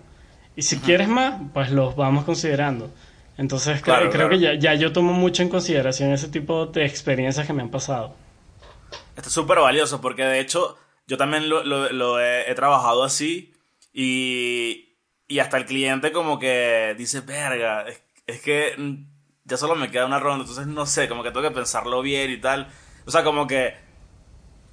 [0.55, 2.89] Y si quieres más, pues los vamos considerando.
[3.37, 7.45] Entonces claro, creo, que ya, ya, yo tomo mucho en consideración ese tipo de experiencias
[7.45, 8.15] que me han pasado.
[9.15, 13.03] Esto es súper valioso porque de hecho yo también lo, lo, lo he, he, trabajado
[13.03, 13.50] así
[13.93, 18.75] y, y, hasta el cliente como que dice, verga, es, es, que
[19.45, 22.31] ya solo me queda una ronda, entonces no sé, como que tengo que pensarlo bien
[22.31, 22.67] y tal.
[23.05, 23.75] O sea, como que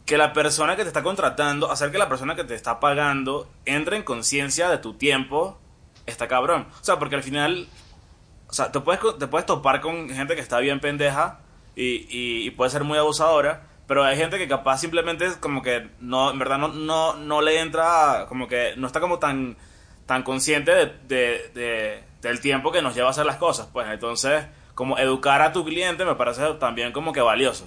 [0.09, 3.47] que la persona que te está contratando, hacer que la persona que te está pagando
[3.67, 5.59] entre en conciencia de tu tiempo,
[6.07, 6.67] está cabrón.
[6.81, 7.69] O sea, porque al final,
[8.49, 11.41] o sea, te puedes, te puedes topar con gente que está bien pendeja
[11.77, 15.63] y, y, y puede ser muy abusadora, pero hay gente que capaz simplemente es como
[15.63, 19.57] que no, en verdad no, no, no le entra, como que no está como tan,
[20.05, 23.69] tan consciente de, de, de, del tiempo que nos lleva a hacer las cosas.
[23.73, 27.67] Pues entonces, como educar a tu cliente me parece también como que valioso.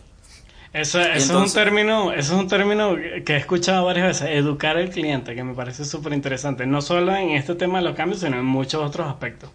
[0.73, 4.29] Eso, eso Entonces, es un término, eso es un término que he escuchado varias veces,
[4.29, 7.95] educar al cliente, que me parece súper interesante, no solo en este tema de los
[7.95, 9.49] cambios, sino en muchos otros aspectos.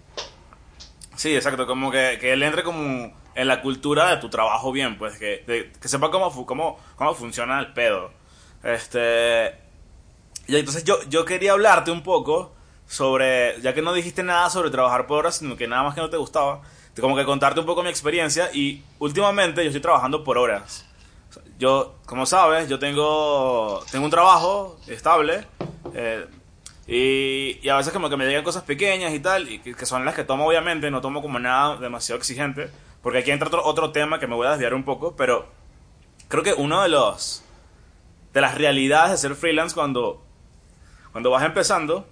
[1.15, 4.99] Sí, exacto, como que, que él entre como en la cultura de tu trabajo bien,
[4.99, 8.11] pues que, de, que sepa cómo, cómo, cómo funciona el pedo.
[8.64, 9.55] Este,
[10.49, 12.53] y entonces yo, yo quería hablarte un poco
[12.88, 16.01] sobre, ya que no dijiste nada sobre trabajar por horas, sino que nada más que
[16.01, 16.62] no te gustaba,
[17.01, 20.87] como que contarte un poco mi experiencia y últimamente yo estoy trabajando por horas
[21.59, 25.44] yo, como sabes, yo tengo, tengo un trabajo estable
[25.94, 26.27] eh,
[26.87, 30.14] y, a veces como que me llegan cosas pequeñas y tal, y que, son las
[30.14, 32.70] que tomo obviamente, no tomo como nada demasiado exigente,
[33.07, 35.47] porque aquí entra otro, otro tema que me voy a desviar un poco, pero
[36.27, 37.45] creo que uno de los
[38.35, 40.25] de las realidades de ser freelance cuando,
[41.12, 42.05] cuando vas empezando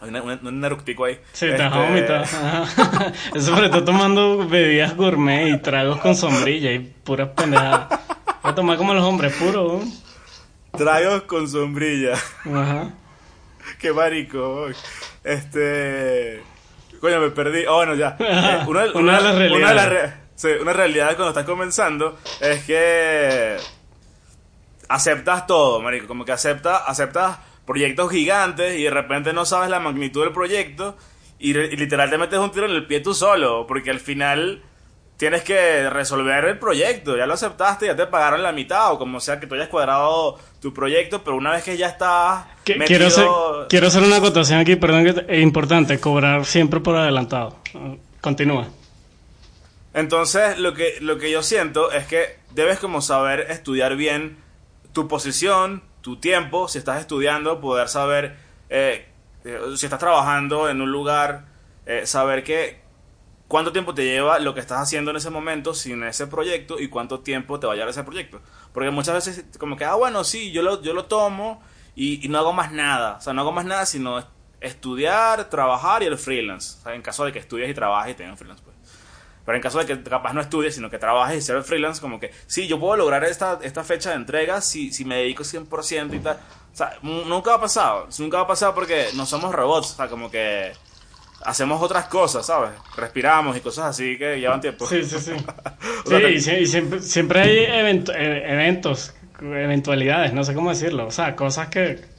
[0.00, 1.20] hay un, un eructico ahí.
[1.30, 1.68] Sí, te este...
[1.68, 2.22] vomitar.
[3.36, 8.00] Eso sobre todo tomando bebidas gourmet y tragos con sombrilla y puras pendejadas.
[8.42, 9.84] Voy a tomar como los hombres puros.
[10.76, 12.14] Tragos con sombrilla.
[12.52, 12.94] Ajá.
[13.78, 14.70] Qué marico.
[15.22, 16.42] Este.
[17.00, 17.64] Coño, me perdí.
[17.66, 18.16] Oh, bueno, ya.
[18.20, 19.56] Eh, una, una, una, de las realidades.
[19.56, 20.14] Una de las re...
[20.34, 23.56] sí, una realidad cuando estás comenzando es que
[24.88, 26.06] aceptas todo, marico.
[26.06, 30.96] Como que aceptas, aceptas proyectos gigantes y de repente no sabes la magnitud del proyecto
[31.38, 34.62] y, y literal te metes un tiro en el pie tú solo, porque al final
[35.18, 39.20] tienes que resolver el proyecto, ya lo aceptaste, ya te pagaron la mitad o como
[39.20, 42.46] sea que tú hayas cuadrado tu proyecto, pero una vez que ya estás...
[42.66, 42.86] Metido...
[42.86, 43.26] Quiero, hacer,
[43.68, 47.56] quiero hacer una acotación aquí, perdón, que es importante, cobrar siempre por adelantado.
[48.20, 48.68] Continúa.
[49.94, 54.36] Entonces, lo que, lo que yo siento es que debes como saber estudiar bien
[54.92, 58.36] tu posición, tu tiempo, si estás estudiando, poder saber,
[58.68, 59.06] eh,
[59.44, 61.46] eh, si estás trabajando en un lugar,
[61.86, 62.80] eh, saber que
[63.48, 66.88] cuánto tiempo te lleva lo que estás haciendo en ese momento sin ese proyecto y
[66.88, 68.40] cuánto tiempo te va a llevar ese proyecto.
[68.72, 71.62] Porque muchas veces como que, ah, bueno, sí, yo lo, yo lo tomo
[71.96, 73.16] y, y no hago más nada.
[73.16, 74.22] O sea, no hago más nada sino
[74.60, 76.78] estudiar, trabajar y el freelance.
[76.78, 78.76] O sea, en caso de que estudies y trabajes y tengas freelance, pues.
[79.44, 82.20] Pero en caso de que capaz no estudies, sino que trabajes y seas freelance, como
[82.20, 86.14] que, sí, yo puedo lograr esta, esta fecha de entrega si, si me dedico 100%
[86.14, 86.38] y tal.
[86.70, 88.08] O sea, nunca ha pasado.
[88.18, 89.92] Nunca ha pasado porque no somos robots.
[89.92, 90.72] O sea, como que
[91.44, 92.70] hacemos otras cosas, ¿sabes?
[92.96, 94.86] Respiramos y cosas así que llevan tiempo.
[94.86, 95.32] Sí, sí, sí.
[96.06, 101.06] sí, sea, y, siempre, siempre hay evento, eventos, eventualidades, no sé cómo decirlo.
[101.06, 102.18] O sea, cosas que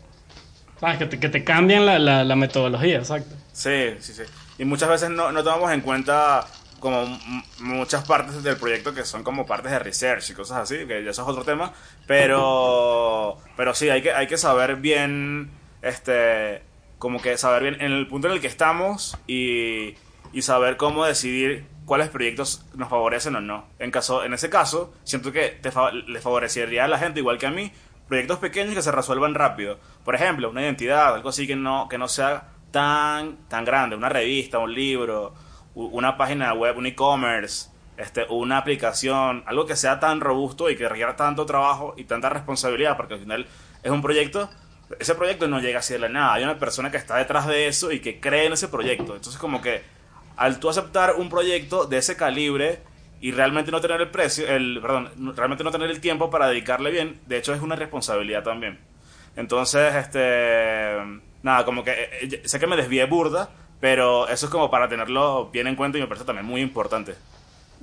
[0.80, 0.98] ¿Sabes?
[0.98, 3.36] Que te, que te cambian la, la, la metodología, exacto.
[3.52, 4.24] Sí, sí, sí.
[4.58, 6.46] Y muchas veces no, no tomamos en cuenta
[6.80, 7.06] como
[7.60, 11.12] muchas partes del proyecto que son como partes de research y cosas así, que ya
[11.12, 11.74] eso es otro tema,
[12.08, 15.52] pero pero sí, hay que hay que saber bien
[15.82, 16.62] este
[17.00, 19.96] como que saber bien en el punto en el que estamos y,
[20.32, 23.66] y saber cómo decidir cuáles proyectos nos favorecen o no.
[23.80, 27.40] En caso en ese caso, siento que te fa- le favorecería a la gente igual
[27.40, 27.72] que a mí
[28.08, 29.80] proyectos pequeños que se resuelvan rápido.
[30.06, 34.10] Por ejemplo, una identidad, algo así que no que no sea tan tan grande, una
[34.10, 35.34] revista, un libro,
[35.74, 40.88] una página web, un e-commerce, este, una aplicación, algo que sea tan robusto y que
[40.88, 43.48] requiera tanto trabajo y tanta responsabilidad, porque al final
[43.84, 44.50] es un proyecto,
[44.97, 47.67] ese proyecto no llega así de la nada, hay una persona que está detrás de
[47.67, 49.15] eso y que cree en ese proyecto.
[49.15, 49.84] Entonces como que
[50.36, 52.80] al tú aceptar un proyecto de ese calibre
[53.21, 56.91] y realmente no tener el precio, el, perdón, realmente no tener el tiempo para dedicarle
[56.91, 58.80] bien, de hecho es una responsabilidad también.
[59.36, 60.95] Entonces, este,
[61.43, 63.49] nada, como que eh, eh, sé que me desvié burda,
[63.80, 67.15] pero eso es como para tenerlo bien en cuenta y me parece también muy importante.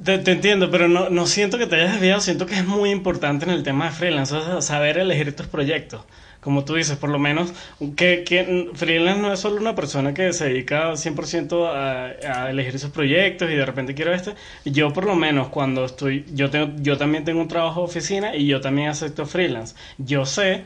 [0.02, 3.46] Te, entiendo, pero no, no siento que te hayas desviado, siento que es muy importante
[3.46, 6.02] en el tema de freelance, saber elegir tus proyectos.
[6.46, 7.52] Como tú dices, por lo menos,
[7.96, 12.90] que, freelance no es solo una persona que se dedica 100% a, a elegir sus
[12.90, 14.37] proyectos y de repente quiero este.
[14.64, 18.37] Yo por lo menos cuando estoy, yo, tengo, yo también tengo un trabajo de oficina
[18.37, 19.74] y yo también acepto freelance.
[19.98, 20.62] Yo sé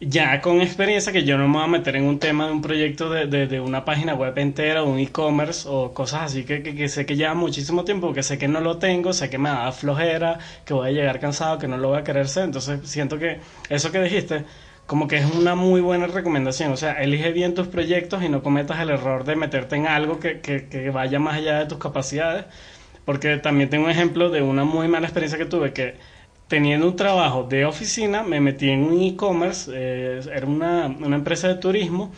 [0.00, 2.60] ya con experiencia que yo no me voy a meter en un tema de un
[2.60, 6.74] proyecto de, de, de una página web entera, un e-commerce o cosas así que, que,
[6.74, 9.50] que sé que lleva muchísimo tiempo, que sé que no lo tengo, sé que me
[9.50, 12.44] da flojera, que voy a llegar cansado, que no lo voy a querer ser.
[12.44, 13.38] Entonces siento que
[13.70, 14.44] eso que dijiste
[14.86, 16.72] como que es una muy buena recomendación.
[16.72, 20.20] O sea, elige bien tus proyectos y no cometas el error de meterte en algo
[20.20, 22.46] que, que, vaya más allá de tus capacidades.
[23.04, 25.94] Porque también tengo un ejemplo de una muy mala experiencia que tuve que
[26.48, 31.48] teniendo un trabajo de oficina, me metí en un e-commerce, eh, era una, una empresa
[31.48, 32.12] de turismo,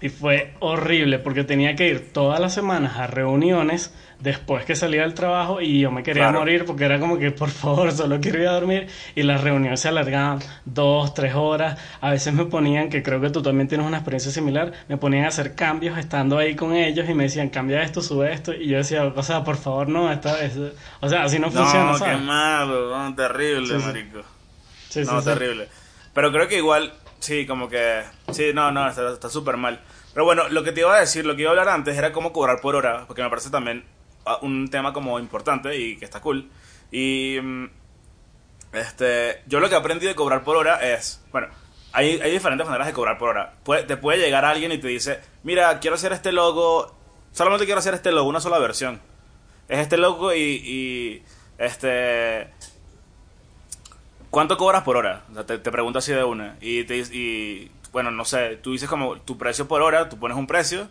[0.00, 5.02] y fue horrible porque tenía que ir todas las semanas a reuniones después que salía
[5.02, 6.38] del trabajo y yo me quería Claro.
[6.38, 9.80] morir porque era como que por favor solo quiero ir a dormir y las reuniones
[9.80, 13.86] se alargaban dos, tres horas, a veces me ponían, que creo que tú también tienes
[13.86, 17.48] una experiencia similar, me ponían a hacer cambios estando ahí con ellos y me decían
[17.48, 20.56] cambia esto, sube esto y yo decía, o sea, por favor no, esta vez,
[21.00, 22.16] o sea, así no, funciona, No, ¿sabes?
[22.18, 23.86] qué malo, no, terrible, Sí, sí.
[23.86, 24.22] marico.
[24.88, 25.68] Sí, sí, no, terrible.
[26.14, 29.80] Pero creo que igual, sí, como que, sí, no, no, está súper mal.
[30.12, 32.12] Pero bueno, lo que te iba a decir, lo que iba a hablar antes era
[32.12, 33.82] cómo cobrar por hora, porque me parece también
[34.42, 36.48] un tema como importante y que está cool.
[36.90, 37.64] Y, mm,
[38.72, 41.48] este, yo lo que aprendí de cobrar por hora es, bueno,
[41.92, 43.54] hay, hay diferentes maneras de cobrar por hora.
[43.64, 46.94] Puede- te puede llegar alguien y te dice, mira, quiero hacer este logo,
[47.32, 49.00] solamente quiero hacer este logo, una sola versión.
[49.68, 51.22] Es este logo y, y
[51.58, 52.48] este,
[54.30, 55.24] ¿Cuánto cobras por hora?
[55.30, 56.56] O sea, te, te pregunto así de una.
[56.60, 60.36] Y, te, y, bueno, no sé, tú dices como tu precio por hora, tú pones
[60.38, 60.88] un precio,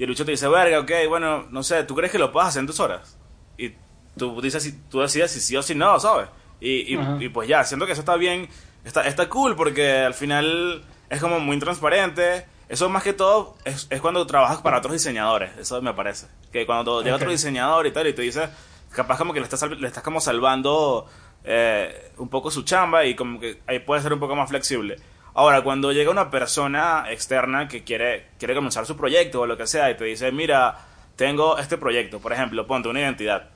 [0.00, 2.48] y el bicho te dice, verga, ok, bueno, no sé, ¿tú crees que lo puedes
[2.48, 3.18] hacer en tus horas?
[3.58, 3.74] Y
[4.16, 6.26] tú dices, si, tú decides si sí o si no, ¿sabes?
[6.58, 8.48] Y, y, y pues ya, siento que eso está bien,
[8.82, 12.46] está, está cool, porque al final es como muy transparente.
[12.70, 16.28] Eso más que todo es, es cuando trabajas para otros diseñadores, eso me parece.
[16.50, 18.48] Que cuando llega otro diseñador y tal, y te dice,
[18.92, 21.10] capaz como que le estás, le estás como salvando
[21.44, 24.96] eh, un poco su chamba y como que ahí puede ser un poco más flexible.
[25.34, 29.66] Ahora, cuando llega una persona externa que quiere, quiere comenzar su proyecto o lo que
[29.66, 30.76] sea y te dice, mira,
[31.16, 33.50] tengo este proyecto, por ejemplo, ponte una identidad,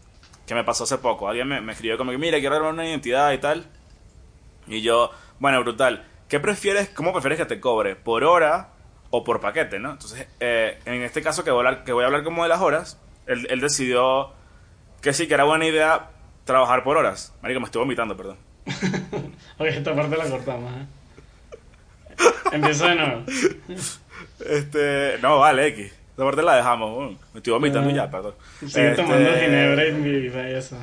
[0.46, 3.32] que me pasó hace poco, alguien me, escribió como que, mira, quiero armar una identidad
[3.32, 3.66] y tal,
[4.66, 5.10] y yo,
[5.40, 7.96] bueno, brutal, ¿qué prefieres, cómo prefieres que te cobre?
[7.96, 8.68] ¿Por hora
[9.10, 9.92] o por paquete, no?
[9.92, 12.48] Entonces, eh, en este caso que voy, a hablar, que voy a hablar como de
[12.48, 14.32] las horas, él, él decidió
[15.00, 16.10] que sí, que era buena idea
[16.44, 17.34] trabajar por horas.
[17.42, 18.38] Marico, me estoy vomitando, perdón.
[19.58, 20.86] Oye, esta parte la cortamos, ¿eh?
[22.52, 23.22] Empieza de nuevo.
[24.46, 25.92] Este, no, vale, X.
[26.14, 26.94] Esa parte la dejamos.
[26.94, 27.92] bueno, me estoy vomitando Ah.
[27.94, 28.34] ya, perdón.
[28.60, 30.76] Sigue Este, tomando ginebra y mi y eso.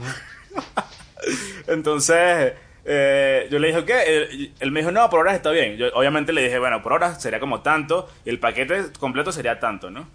[1.68, 2.54] Entonces,
[2.86, 4.02] eh, yo le dije, ¿qué?
[4.18, 5.78] Él, él me dijo, no, por horas está bien.
[5.78, 9.60] Yo obviamente le dije, bueno, por horas sería como tanto y el paquete completo sería
[9.60, 10.08] tanto, ¿no?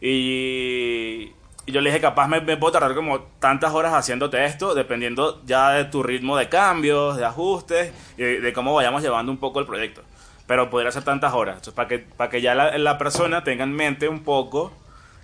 [0.00, 1.32] Y,
[1.66, 5.40] y yo le dije, capaz me, me puedo tardar como tantas horas haciéndote esto, dependiendo
[5.46, 9.38] ya de tu ritmo de cambios, de ajustes y de, de cómo vayamos llevando un
[9.38, 10.02] poco el proyecto.
[10.46, 11.54] Pero podría ser tantas horas.
[11.56, 14.72] Entonces, para que, para que ya la, la persona tenga en mente un poco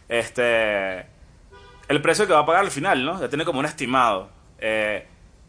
[0.09, 1.07] este
[1.89, 3.21] el precio que va a pagar al final, ¿no?
[3.21, 4.31] Ya tiene como un estimado.
[4.59, 5.07] Eh,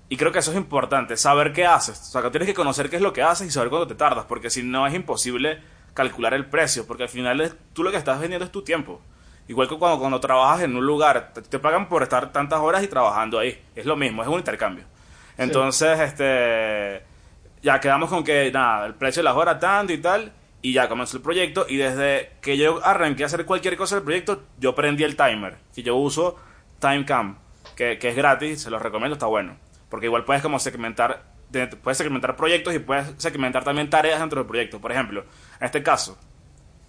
[0.09, 1.99] y creo que eso es importante, saber qué haces.
[1.99, 3.95] O sea, que tienes que conocer qué es lo que haces y saber cuándo te
[3.95, 5.59] tardas, porque si no es imposible
[5.93, 8.99] calcular el precio, porque al final es- tú lo que estás vendiendo es tu tiempo.
[9.47, 12.83] Igual que cuando, cuando trabajas en un lugar, te, te pagan por estar tantas horas
[12.83, 13.61] y trabajando ahí.
[13.75, 14.83] Es lo mismo, es un intercambio.
[15.37, 17.03] Entonces, este
[17.61, 20.31] ya quedamos con que, nada, el precio de las horas tanto y tal,
[20.63, 24.03] Y ya comenzó el proyecto y desde que yo arranqué a hacer cualquier cosa del
[24.03, 25.57] proyecto, yo prendí el timer.
[25.73, 26.35] Que yo uso
[26.79, 27.37] Timecam,
[27.75, 29.57] que, que es gratis, se los recomiendo, está bueno.
[29.89, 34.39] Porque igual puedes como segmentar, de- puedes segmentar proyectos y puedes segmentar también tareas dentro
[34.41, 34.79] del proyecto.
[34.79, 35.25] Por ejemplo,
[35.59, 36.17] en este caso,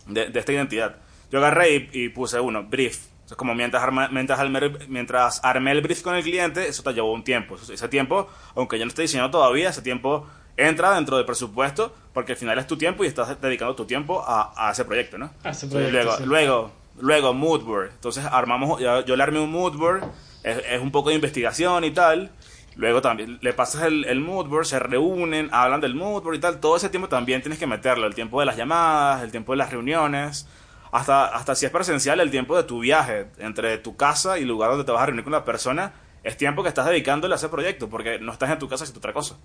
[0.06, 0.96] de, esta identidad,
[1.30, 3.06] yo agarré y, puse uno, brief.
[3.12, 6.92] Entonces, como mientras, arma- mientras, armé, mientras armé el brief con el cliente, eso te
[6.92, 7.56] llevó un tiempo.
[7.56, 12.32] Ese tiempo, aunque yo no esté diseñando todavía, ese tiempo entra dentro del presupuesto porque
[12.32, 15.30] al final es tu tiempo y estás dedicando tu tiempo a, a ese proyecto, ¿no?
[15.44, 16.24] A ese proyecto, luego, sí.
[16.26, 17.90] luego, luego, mood board.
[17.92, 20.04] Entonces armamos, yo, yo le armé un mood board,
[20.42, 22.30] es, es un poco de investigación y tal.
[22.74, 26.40] Luego también le pasas el, el mood board, se reúnen, hablan del mood board y
[26.40, 26.58] tal.
[26.60, 28.06] Todo ese tiempo también tienes que meterlo.
[28.06, 30.48] El tiempo de las llamadas, el tiempo de las reuniones.
[30.90, 34.48] Hasta, hasta si es presencial, el tiempo de tu viaje entre tu casa y el
[34.48, 35.92] lugar donde te vas a reunir con la persona.
[36.22, 38.98] Es tiempo que estás dedicándole a ese proyecto porque no estás en tu casa haciendo
[38.98, 39.36] otra cosa.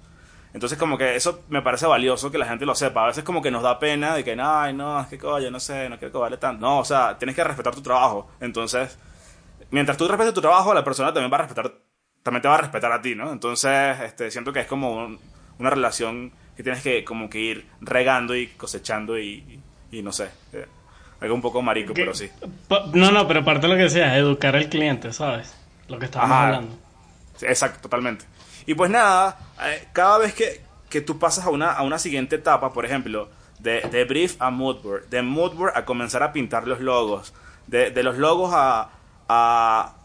[0.54, 3.04] Entonces como que eso me parece valioso que la gente lo sepa.
[3.04, 5.60] A veces como que nos da pena de que, ay, no, es que coño, no
[5.60, 6.62] sé, no quiero que vale tanto.
[6.66, 8.30] No, o sea, tienes que respetar tu trabajo.
[8.40, 8.98] Entonces,
[9.72, 11.72] mientras tú respetes tu trabajo, la persona también va a respetar,
[12.24, 13.32] también te va a respetar a ti, ¿no?
[13.32, 15.20] Entonces, este, siento que es como un-
[15.60, 20.12] una relación que tienes que como que ir regando y cosechando y, y, y no
[20.12, 20.30] sé.
[20.54, 20.66] eh,
[21.22, 22.30] algo un poco marico, Que- pero sí.
[22.94, 25.56] No, no, pero parte de lo que decías, educar al cliente, ¿sabes?
[25.88, 26.46] Lo que estábamos Ajá.
[26.48, 26.76] hablando.
[27.42, 28.26] Exacto, totalmente.
[28.68, 32.36] Y pues nada, eh, cada vez que, que tú pasas a una, a una siguiente
[32.36, 36.80] etapa, por ejemplo, de, de brief a moodboard, de moodboard a comenzar a pintar los
[36.82, 37.34] logos,
[37.66, 38.90] de, los logos a,
[39.30, 39.96] a,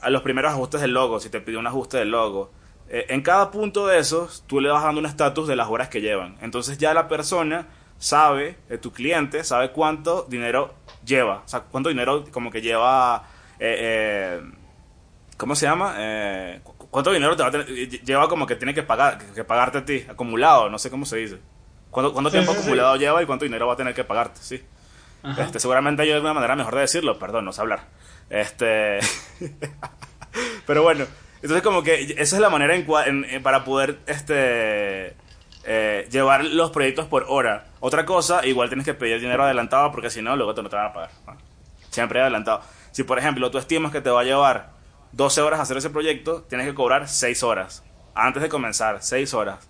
[0.00, 2.52] a los primeros ajustes del logo, si te pidió un ajuste del logo.
[2.88, 5.88] Eh, en cada punto de esos, tú le vas dando un estatus de las horas
[5.88, 6.36] que llevan.
[6.40, 7.66] Entonces ya la persona
[7.98, 13.24] sabe, eh, tu cliente sabe cuánto dinero lleva, o sea, cuánto dinero como que lleva...
[13.58, 14.40] eh,
[15.38, 15.94] ¿Cómo se llama?
[16.92, 19.18] Eh, cu- ¿Cuánto dinero te va a tener- lle- lleva como que tiene que pagar
[19.34, 20.04] que, pagarte a ti?
[20.08, 21.38] Acumulado, no sé cómo se dice.
[21.90, 22.62] ¿Cuánto, cuánto Sí, tiempo sí, sí.
[22.62, 24.40] acumulado lleva y cuánto dinero va a tener que pagarte?
[24.42, 24.62] Sí.
[25.22, 25.42] Ajá.
[25.44, 27.84] Este, seguramente hay una manera mejor de decirlo, perdón, no sé hablar.
[28.30, 28.98] Este.
[30.66, 31.04] Pero bueno,
[31.36, 35.14] entonces como que esa es la manera en en- en- para poder este
[35.64, 37.66] eh, llevar los proyectos por hora.
[37.80, 40.76] Otra cosa, igual tienes que pedir dinero adelantado porque si no, luego te no te
[40.76, 41.10] van a pagar.
[41.90, 42.62] Siempre adelantado.
[42.90, 44.70] Si por ejemplo tú estimas que te va a llevar
[45.12, 47.84] 12 horas hacer ese proyecto, tienes que cobrar 6 horas.
[48.14, 49.68] Antes de comenzar, 6 horas.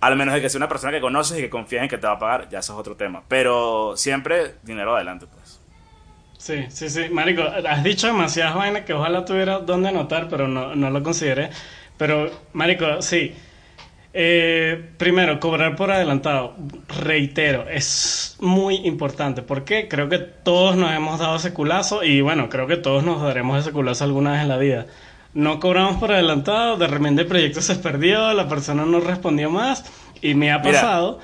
[0.00, 2.06] Al menos de que sea una persona que conoces y que confíes en que te
[2.06, 3.22] va a pagar, ya eso es otro tema.
[3.28, 5.60] Pero siempre dinero adelante, pues.
[6.38, 7.08] Sí, sí, sí.
[7.08, 11.50] Marico, has dicho demasiadas vainas que ojalá tuviera donde anotar, pero no, no lo consideré.
[11.96, 13.34] Pero, Marico, sí.
[14.14, 16.54] Eh, primero, cobrar por adelantado.
[17.02, 19.42] Reitero, es muy importante.
[19.42, 23.22] porque Creo que todos nos hemos dado ese culazo y bueno, creo que todos nos
[23.22, 24.86] daremos ese culazo alguna vez en la vida.
[25.34, 29.84] No cobramos por adelantado, de repente el proyecto se perdió, la persona no respondió más
[30.22, 31.20] y me ha pasado...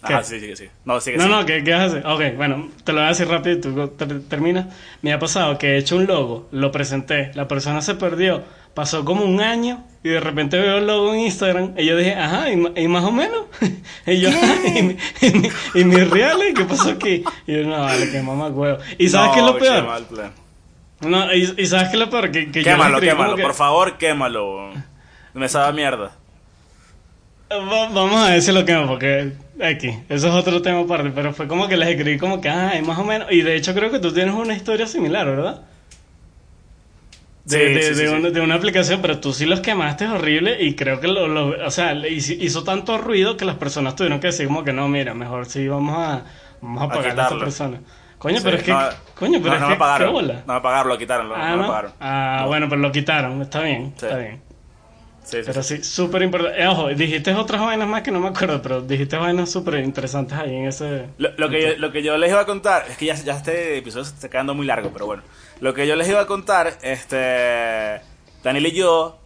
[0.00, 0.68] Ajá, sí, sí, sí.
[0.84, 1.34] No, sigue, No, sigue.
[1.34, 2.06] no, ¿qué, qué vas a hacer?
[2.06, 4.66] Ok, bueno, te lo voy a decir rápido y tú ter- terminas.
[5.02, 9.04] Me ha pasado que he hecho un logo, lo presenté, la persona se perdió, pasó
[9.04, 12.50] como un año y de repente veo el logo en Instagram y yo dije, ajá,
[12.50, 13.42] y, más o menos.
[14.06, 17.22] y yo, ajá, y, mi- y, mi- y mis reales, ¿qué pasó aquí?
[17.46, 18.78] Y yo, no, vale, que mamá huevo.
[18.96, 19.86] ¿Y sabes No, qué es lo qué peor?
[19.86, 20.32] mal plan.
[21.00, 22.30] No, y, y sabes qué es lo peor?
[22.30, 24.70] Que, que Quémalo, quémalo, que- por favor, quémalo.
[25.34, 26.12] Me sabe a mierda.
[27.50, 31.32] Va- Vamos a decir lo que no, porque aquí, eso es otro tema aparte, pero
[31.32, 33.90] fue como que les escribí como que, ah, más o menos, y de hecho creo
[33.90, 35.62] que tú tienes una historia similar, ¿verdad?
[37.48, 40.06] De, Sí, de, sí, sí, de una, de una aplicación, pero tú sí los quemaste
[40.06, 43.56] horrible y creo que lo, lo- o sea, le hizo, hizo tanto ruido que las
[43.56, 46.24] personas tuvieron que decir como que no, mira, mejor sí vamos a,
[46.60, 47.44] vamos a A pagarle a esta quitarlo.
[47.44, 47.80] persona.
[48.18, 48.80] Coño, pero es que, no,
[49.14, 50.08] coño, pero no, es no que, me pagaron.
[50.08, 50.42] ¿qué bola?
[50.46, 51.92] No me pagaron, lo quitaron, lo- Ah, pagaron.
[52.00, 52.48] Ah, No.
[52.48, 54.42] bueno, pero lo quitaron, está bien, está bien.
[55.28, 55.82] Sí, sí, Pero sí.
[55.84, 56.62] súper importante.
[56.62, 60.38] Eh, ojo, dijiste otras vainas más que no me acuerdo, pero dijiste vainas súper interesantes
[60.38, 61.04] ahí en ese...
[61.18, 63.36] Lo, lo que yo, lo que yo les iba a contar, es que ya, ya
[63.36, 65.22] este episodio se está quedando muy largo, pero bueno.
[65.60, 68.00] Lo que yo les iba a contar, este.
[68.42, 69.18] Daniel y yo.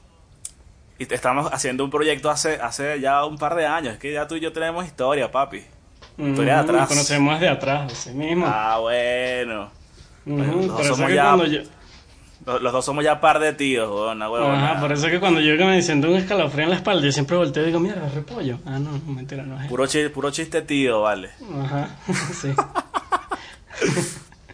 [0.99, 3.95] Estamos haciendo un proyecto hace, hace ya un par de años.
[3.95, 5.63] Es que ya tú y yo tenemos historia, papi.
[6.19, 6.81] Historia de Ujú, atrás.
[6.81, 8.47] Nos conocemos de atrás, así mismo.
[8.49, 9.71] Ah, bueno.
[10.25, 11.61] Nosotros eso somos que ya- cuando yo...
[12.45, 14.73] Los, dos somos ya par de tíos, huevona, huevona.
[14.73, 17.13] Ajá, por eso que cuando yo que me siento un escalofrío en la espalda, yo
[17.13, 18.59] siempre volteo y digo, mierda, repollo.
[18.67, 19.69] Ah, no, no, mentira, no es.
[19.69, 21.31] Puro, chi- puro chiste tío, vale.
[21.63, 21.89] Ajá,
[22.41, 22.53] sí.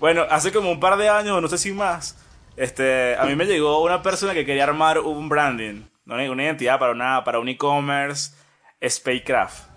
[0.00, 2.16] Bueno, hace como un par de años, no sé si más,
[2.56, 6.14] este, a mí me llegó una persona que quería armar un branding, ¿no?
[6.14, 8.30] una identidad para una para un e-commerce
[8.86, 9.67] Spacecraft.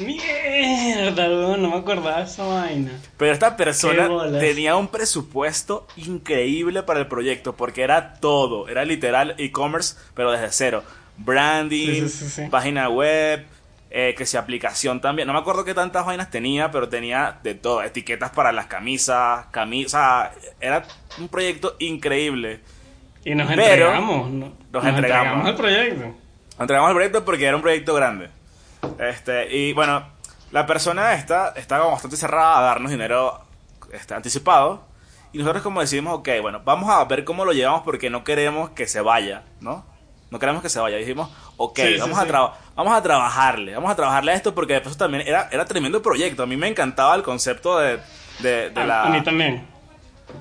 [0.00, 2.90] Mierda, no me acordaba de esa vaina.
[3.16, 4.08] Pero esta persona
[4.40, 10.48] tenía un presupuesto increíble para el proyecto porque era todo, era literal e-commerce, pero desde
[10.50, 10.82] cero.
[11.16, 12.42] Branding, Sí, sí, sí, sí.
[12.50, 13.46] página web,
[13.90, 15.28] eh, que si aplicación también.
[15.28, 17.80] No me acuerdo qué tantas vainas tenía, pero tenía de todo.
[17.84, 20.30] Etiquetas para las camisas, camisas.
[20.60, 20.84] Era
[21.18, 22.58] un proyecto increíble.
[23.24, 24.30] Y nos Pero- entregamos.
[24.30, 24.52] ¿no?
[24.72, 25.48] nos entregamos.
[25.48, 26.14] el proyecto.
[26.58, 28.28] Entregamos el proyecto porque era un proyecto grande.
[28.98, 30.06] Este, y bueno,
[30.52, 33.40] la persona esta estaba como bastante cerrada a darnos dinero
[33.92, 34.84] este, anticipado.
[35.32, 38.70] Y nosotros como decidimos, ok, bueno, vamos a ver cómo lo llevamos porque no queremos
[38.70, 39.84] que se vaya, ¿no?
[40.30, 40.96] No queremos que se vaya.
[40.96, 42.28] Dijimos, ok, Sí, sí, vamos, a sí.
[42.76, 46.44] vamos a trabajarle, vamos a trabajarle a esto porque después también era, era tremendo proyecto.
[46.44, 47.98] A mí me encantaba el concepto de,
[48.38, 49.66] de, de la A mí también.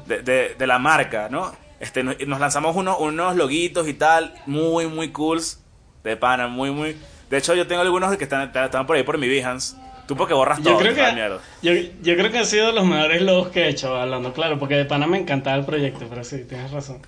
[0.05, 1.51] de, de- de la marca, ¿no?
[1.79, 5.59] Este, nos, lanzamos uno- unos loguitos y tal, muy, muy cools,
[6.03, 6.99] de pana, muy, muy...
[7.33, 9.75] De hecho, yo tengo algunos que están, están por ahí por mi Behance.
[10.05, 11.73] Tú porque borras Yo todo, creo, que, yo,
[12.03, 14.85] yo creo que han sido los mejores logos que he hecho, hablando claro, porque de
[14.85, 16.99] pana me encantaba el proyecto, pero sí, tienes razón.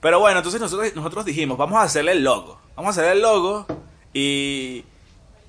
[0.00, 2.58] Pero bueno, entonces nosotros, nosotros dijimos, vamos a hacerle el logo.
[2.74, 3.66] Vamos a hacerle el logo
[4.14, 4.84] y...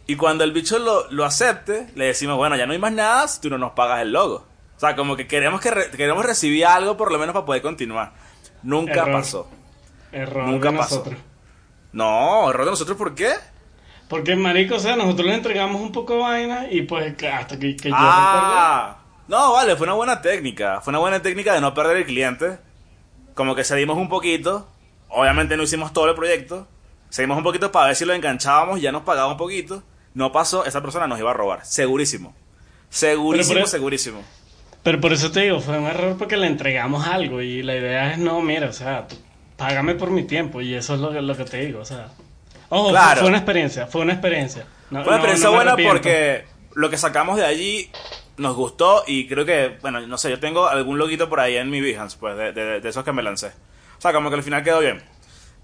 [0.08, 3.28] Y cuando el bicho lo, lo acepte, le decimos, bueno, ya no hay más nada
[3.30, 4.46] si tú no nos pagas el logo.
[4.76, 7.62] O sea, como que queremos, que re- queremos recibir algo por lo menos para poder
[7.62, 8.12] continuar.
[8.64, 9.12] Nunca Error.
[9.12, 9.50] pasó.
[10.12, 10.96] Error Nunca de pasó.
[10.98, 11.20] nosotros.
[11.94, 13.32] No, error de nosotros, ¿por qué?
[14.10, 17.76] Porque, marico, o sea, nosotros le entregamos un poco de vaina y pues hasta que,
[17.76, 18.98] que yo Ah,
[19.28, 20.80] no, vale, fue una buena técnica.
[20.82, 22.58] Fue una buena técnica de no perder el cliente.
[23.34, 24.68] Como que cedimos un poquito.
[25.10, 26.68] Obviamente no hicimos todo el proyecto.
[27.12, 28.80] Cedimos un poquito para ver si lo enganchábamos.
[28.82, 29.84] Ya nos pagaba un poquito.
[30.14, 31.66] No pasó, esa persona nos iba a robar.
[31.66, 32.34] Segurísimo.
[32.90, 34.24] Segurísimo, Pero por- segurísimo.
[34.84, 38.14] Pero por eso te digo, fue un error porque le entregamos algo y la idea
[38.14, 39.18] es, no, mira, o sea, tú,
[39.58, 42.08] págame por mi tiempo y eso es lo, que- lo que te digo, o sea.
[42.70, 43.20] Ojo, Claro.
[43.22, 44.66] fue, una experiencia, fue una experiencia.
[44.90, 46.46] No- Fue una no- experiencia no me buena porque
[46.76, 47.90] lo que sacamos de allí
[48.38, 51.70] nos gustó y creo que, bueno, no sé, yo tengo algún loguito por ahí en
[51.70, 53.48] mi Behance, pues, de, de- de esos que me lancé.
[53.98, 55.02] O sea, como que al final quedó bien.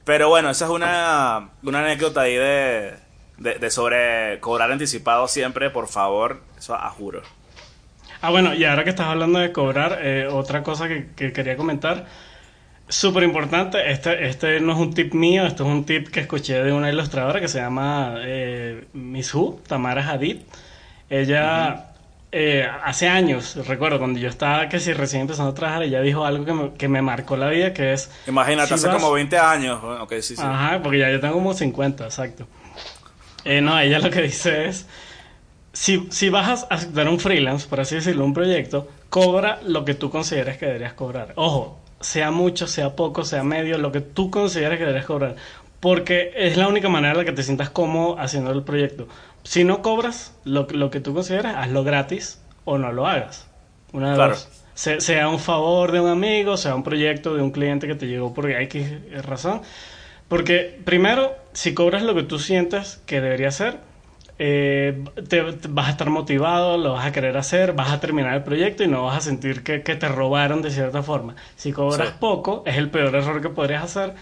[0.05, 2.95] Pero bueno, esa es una, una anécdota ahí de,
[3.37, 7.21] de, de sobre cobrar anticipado siempre, por favor, eso a juro.
[8.21, 11.55] Ah, bueno, y ahora que estás hablando de cobrar, eh, otra cosa que, que quería
[11.57, 12.05] comentar,
[12.93, 16.63] súper importante, este, este no es un tip mío, esto es un tip que escuché
[16.63, 20.37] de una ilustradora que se llama eh, Miss Who, Tamara Hadid.
[21.09, 21.91] Ella,
[22.31, 26.25] eh, hace años, recuerdo, cuando yo estaba que si recién empezando a trabajar, ella dijo
[26.25, 28.09] algo que me, que me marcó la vida, que es...
[28.27, 29.81] Imagínate, si hace vas- como 20 años.
[29.81, 30.41] bueno, Ok, sí, sí.
[30.43, 32.47] Ajá, porque ya yo tengo como 50, exacto.
[33.45, 34.87] Eh, no, ella lo que dice es,
[35.73, 39.93] si, si vas a aceptar un freelance, por así decirlo, un proyecto, cobra lo que
[39.93, 41.33] tú consideres que deberías cobrar.
[41.35, 45.35] Ojo, sea mucho, sea poco, sea medio, lo que tú consideres que deberías cobrar.
[45.79, 49.07] Porque es la única manera en la que te sientas cómodo haciendo el proyecto.
[49.43, 53.47] Si no cobras lo, lo que tú consideras, hazlo gratis o no lo hagas.
[53.91, 54.33] Una de Claro.
[54.35, 54.47] dos.
[54.75, 58.07] Se- sea un favor de un amigo, sea un proyecto de un cliente que te
[58.07, 58.87] llegó por X
[59.23, 59.61] razón.
[60.27, 63.77] Porque primero, si cobras lo que tú sientes que debería ser,
[64.39, 68.33] eh, te, te- vas a estar motivado, lo vas a querer hacer, vas a terminar
[68.33, 71.35] el proyecto y no vas a sentir que, que te robaron de cierta forma.
[71.55, 72.15] Si cobras Sí.
[72.19, 74.15] poco, es el peor error que podrías hacer.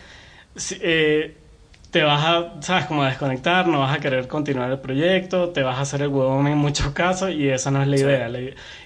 [0.56, 1.38] Si- eh,
[1.92, 5.62] te vas a, sabes, como a desconectar, no vas a querer continuar el proyecto, te
[5.64, 8.04] vas a hacer el huevón en muchos casos y esa no es la Sí.
[8.04, 8.30] idea.
[8.30, 8.40] La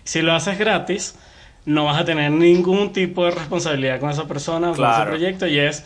[0.03, 1.17] si lo haces gratis,
[1.65, 5.11] no vas a tener ningún tipo de responsabilidad con esa persona o con ese Claro.
[5.11, 5.85] proyecto y es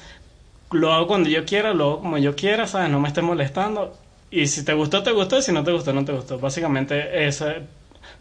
[0.71, 2.89] lo hago cuando yo quiera, lo hago como yo quiera, ¿sabes?
[2.89, 3.99] No me estés molestando.
[4.31, 6.37] Y si te gustó, te gustó, y si no te gustó, no te gustó.
[6.39, 7.63] Básicamente, ese,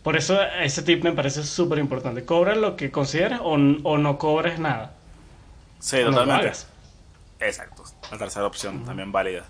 [0.02, 2.24] por eso ese tip me parece súper importante.
[2.24, 4.94] Cobra lo que consideres o, o no cobres nada.
[5.78, 6.52] Sí, no totalmente.
[7.40, 9.44] Exacto, la tercera opción también válida.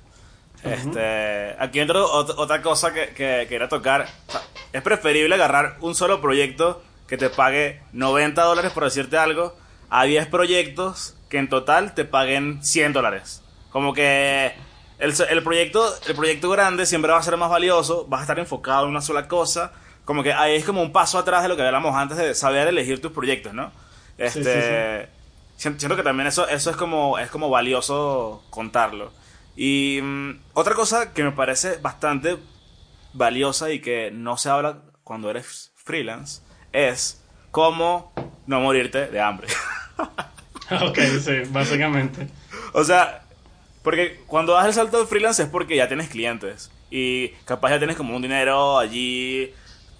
[0.64, 4.08] Este, aquí entra ot- otra cosa que, que quería tocar.
[4.28, 4.42] O sea,
[4.72, 9.56] es preferible agarrar un solo proyecto que te pague 90 dólares por decirte algo
[9.88, 13.42] a 10 proyectos que en total te paguen 100 dólares.
[13.70, 14.52] Como que
[14.98, 18.38] el, el proyecto, el proyecto grande siempre va a ser más valioso, vas a estar
[18.38, 19.72] enfocado en una sola cosa.
[20.04, 22.66] Como que ahí es como un paso atrás de lo que hablamos antes de saber
[22.66, 23.70] elegir tus proyectos, ¿no?
[24.16, 25.12] Este, Sí, sí,
[25.58, 29.12] Siento siento que también eso, eso es, como, es como valioso contarlo.
[29.56, 32.38] Y mm, otra cosa que me parece bastante
[33.12, 36.42] valiosa y que no se habla cuando eres freelance
[36.72, 38.12] es cómo
[38.46, 39.48] no morirte de hambre.
[40.70, 42.28] ok, sí, básicamente.
[42.72, 43.24] o sea,
[43.88, 47.78] porque cuando das el salto de freelance es porque ya tienes clientes y capaz ya
[47.78, 49.50] tienes como un dinero allí,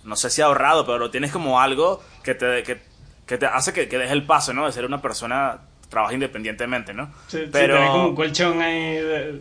[0.05, 2.82] no sé si ahorrado, pero tienes como algo que te, que,
[3.26, 4.66] que te hace que, que des el paso, ¿no?
[4.66, 7.07] De ser una persona que trabaja independientemente, ¿no?
[7.28, 9.41] Sí, sí, pero tienes como un colchón ahí de-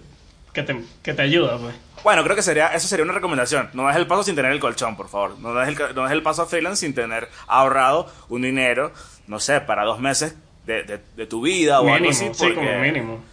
[0.54, 1.76] que, te, que te ayuda, pues.
[2.04, 3.70] Bueno, creo que sería, eso sería una recomendación.
[3.74, 5.38] No des el paso sin tener el colchón, por favor.
[5.40, 8.92] No des el, no des el paso a freelance sin tener ahorrado un dinero,
[9.28, 10.36] no sé, para dos meses
[10.66, 12.30] de, de- de tu vida o algo así.
[12.34, 13.24] sí, como mínimo.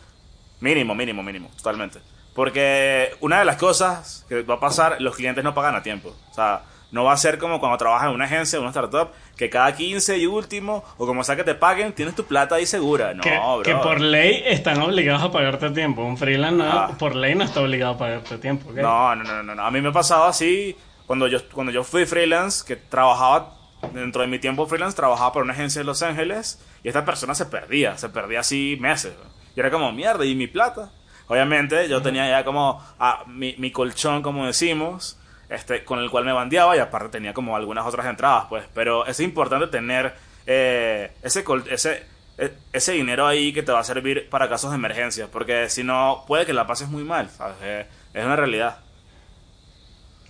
[0.64, 1.98] Mínimo, mínimo, mínimo, totalmente.
[2.34, 6.14] Porque una de las cosas que va a pasar, los clientes no pagan a tiempo.
[6.30, 9.10] O sea, no va a ser como cuando trabajas en una agencia, en una startup,
[9.36, 12.66] que cada 15 y último, o como sea que te paguen, tienes tu plata ahí
[12.66, 13.14] segura.
[13.14, 13.62] No, que, bro.
[13.62, 16.02] que por ley están obligados a pagarte a tiempo.
[16.04, 16.90] Un freelance no- Ah.
[16.98, 18.70] por ley no está obligado a pagarte a tiempo.
[18.70, 18.76] ¿ok?
[18.76, 19.62] No, no, no, no, no.
[19.64, 23.54] A mí me ha pasado así cuando yo, cuando yo fui freelance, que trabajaba,
[23.92, 27.34] dentro de mi tiempo freelance, trabajaba para una agencia de Los Ángeles y esta persona
[27.34, 29.12] se perdía, se perdía así meses.
[29.56, 30.90] Y era como, mierda, ¿y mi plata?
[31.26, 36.24] Obviamente yo tenía ya como ah, mi, mi colchón, como decimos, este, con el cual
[36.24, 38.64] me bandeaba y aparte tenía como algunas otras entradas, pues.
[38.74, 40.14] Pero es importante tener
[40.46, 44.70] eh, ese, col- ese, e- ese dinero ahí que te va a servir para casos
[44.70, 47.56] de emergencia, porque si no, puede que la pases muy mal, ¿sabes?
[47.62, 48.80] Eh, es una realidad.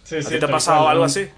[0.02, 0.88] Sí, ¿A sí, ti te ha pasado cual.
[0.88, 1.30] algo así?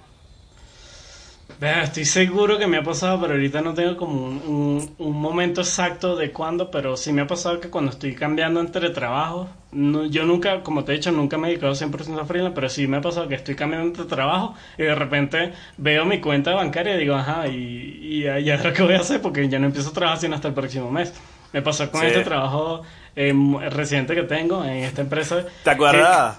[1.59, 5.20] Vea, estoy seguro que me ha pasado, pero ahorita no tengo como un, un- un
[5.20, 9.48] momento exacto de cuándo, pero sí me ha pasado que cuando estoy cambiando entre trabajos,
[9.72, 12.68] no- yo nunca, como te he dicho, nunca me he dedicado 100% a freelance, pero
[12.68, 16.52] sí me ha pasado que estoy cambiando entre trabajos y de repente veo mi cuenta
[16.54, 19.64] bancaria y digo, ajá, y, y, y ahora qué voy a hacer porque ya no
[19.66, 21.14] empiezo a trabajar sino hasta el próximo mes.
[21.54, 22.09] Me pasó con Sí.
[22.09, 22.82] este trabajo
[23.14, 23.32] eh,
[23.70, 25.46] reciente que tengo en esta empresa.
[25.64, 26.38] ¿Te acuerdas?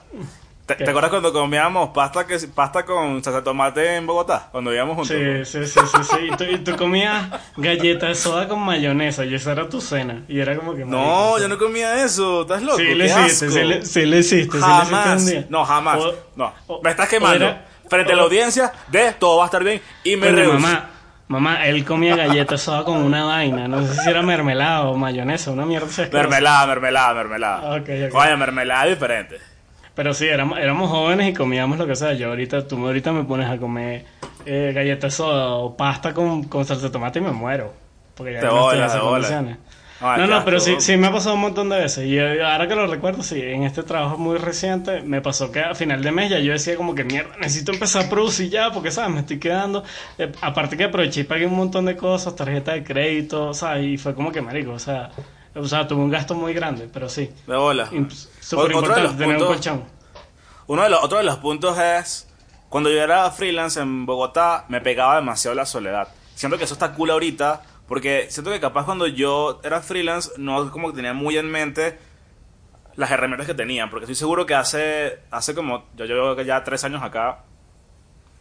[0.67, 4.49] ¿Te, acuerdas cuando comíamos pasta que pasta con salsa de tomate en Bogotá?
[4.51, 5.15] Cuando vivíamos juntos.
[5.47, 6.27] Sí, sí, sí, sí, sí.
[6.29, 10.23] Y tú, y tú comías galletas de soda con mayonesa y esa era tu cena.
[10.27, 10.83] Y era como que...
[10.83, 12.41] No, yo no comía eso.
[12.41, 12.79] ¿Estás loco?
[12.79, 15.33] Sí ¡Qué lo hiciste, sí lo hiciste, sí lo hiciste Jamás.
[15.49, 15.99] No, jamás.
[15.99, 16.53] O- no.
[16.67, 17.45] o- Me estás quemando.
[17.45, 20.59] era- Frente a la audiencia de todo va a estar bien y me rehuso.
[20.59, 20.89] mamá,
[21.29, 23.69] mamá, él comía galletas de soda con una vaina.
[23.69, 25.87] No sé si era mermelada o mayonesa, una mierda.
[26.11, 27.77] Mermelada, mermelada, mermelada.
[27.77, 28.11] Ok, ok.
[28.11, 29.37] Coño, mermelada diferente.
[29.97, 32.13] Pero sí, éramos, éramos jóvenes y comíamos lo que sea.
[32.13, 34.05] Yo ahorita, tú me ahorita me pones a comer
[34.45, 37.73] eh, galletas soda o pasta con, con salsa de tomate y me muero.
[38.13, 39.57] Porque ya Te no estoy en esas condiciones.
[39.99, 42.05] Ay, no, no, pero sí, sí me ha pasado un montón de veces.
[42.05, 45.61] Y eh, ahora que lo recuerdo, sí, en este trabajo muy reciente, me pasó que
[45.61, 48.71] a final de mes ya yo decía como que mierda, necesito empezar a producir ya,
[48.71, 49.11] porque, ¿sabes?
[49.15, 49.83] Me estoy quedando.
[50.19, 53.83] eh, aparte que aproveché y pagué un montón de cosas, tarjeta de crédito, ¿sabes?
[53.85, 55.09] Y fue como que marico, o sea,
[55.57, 57.29] o sea, tuve un gasto muy grande, pero sí.
[57.47, 57.87] De bola.
[58.39, 59.83] Súper Otro de los importante tener un puntos- colchón.
[60.67, 62.27] Uno de los, otro de los puntos es,
[62.69, 66.09] cuando yo era freelance en Bogotá, me pegaba demasiado la soledad.
[66.35, 70.69] Siento que eso está cool ahorita, porque siento que capaz cuando yo era freelance, no
[70.71, 71.97] como que tenía muy en mente
[72.95, 76.83] las herramientas que tenía, porque estoy seguro que hace, hace como, yo llevo ya tres
[76.83, 77.43] años acá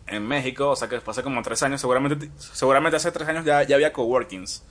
[0.07, 3.63] en México, o sea que hace como tres años, seguramente, seguramente hace tres años ya,
[3.65, 4.65] ya había coworkings,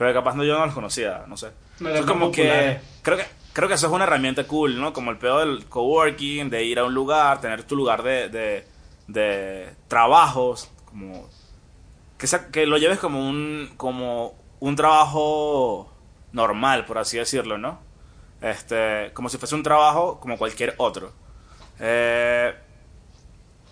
[0.00, 1.50] pero capaz no, yo no los conocía, no sé.
[1.80, 4.94] No es como que creo que creo que eso es una herramienta cool, ¿no?
[4.94, 8.66] Como el pedo del coworking, de ir a un lugar, tener tu lugar de, de,
[9.08, 11.28] de trabajos, como
[12.16, 15.92] que, sea- que lo lleves como un como un trabajo
[16.32, 17.78] normal, por así decirlo, ¿no?
[18.40, 21.12] Este, como si fuese un trabajo como cualquier otro.
[21.78, 22.54] Eh,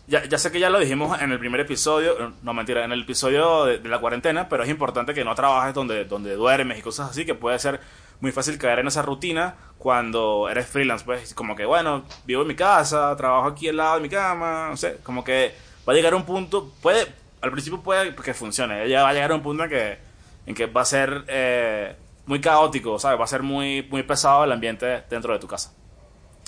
[0.08, 3.02] ya, ya sé que ya lo dijimos en el primer episodio, no mentira, en el
[3.02, 6.82] episodio de, de la cuarentena, pero es importante que no trabajes donde, donde duermes y
[6.82, 7.78] cosas así, que puede ser
[8.20, 12.48] muy fácil caer en esa rutina cuando eres freelance, pues como que bueno, vivo en
[12.48, 15.54] mi casa, trabajo aquí al lado de mi cama, no sé, como que
[15.86, 17.06] va a llegar un punto, puede,
[17.42, 19.98] al principio puede que funcione, ya va a llegar un punto en que,
[20.46, 21.94] en que va a ser eh,
[22.24, 23.20] muy caótico, ¿sabes?
[23.20, 25.72] Va a ser muy, muy pesado el ambiente dentro de tu casa.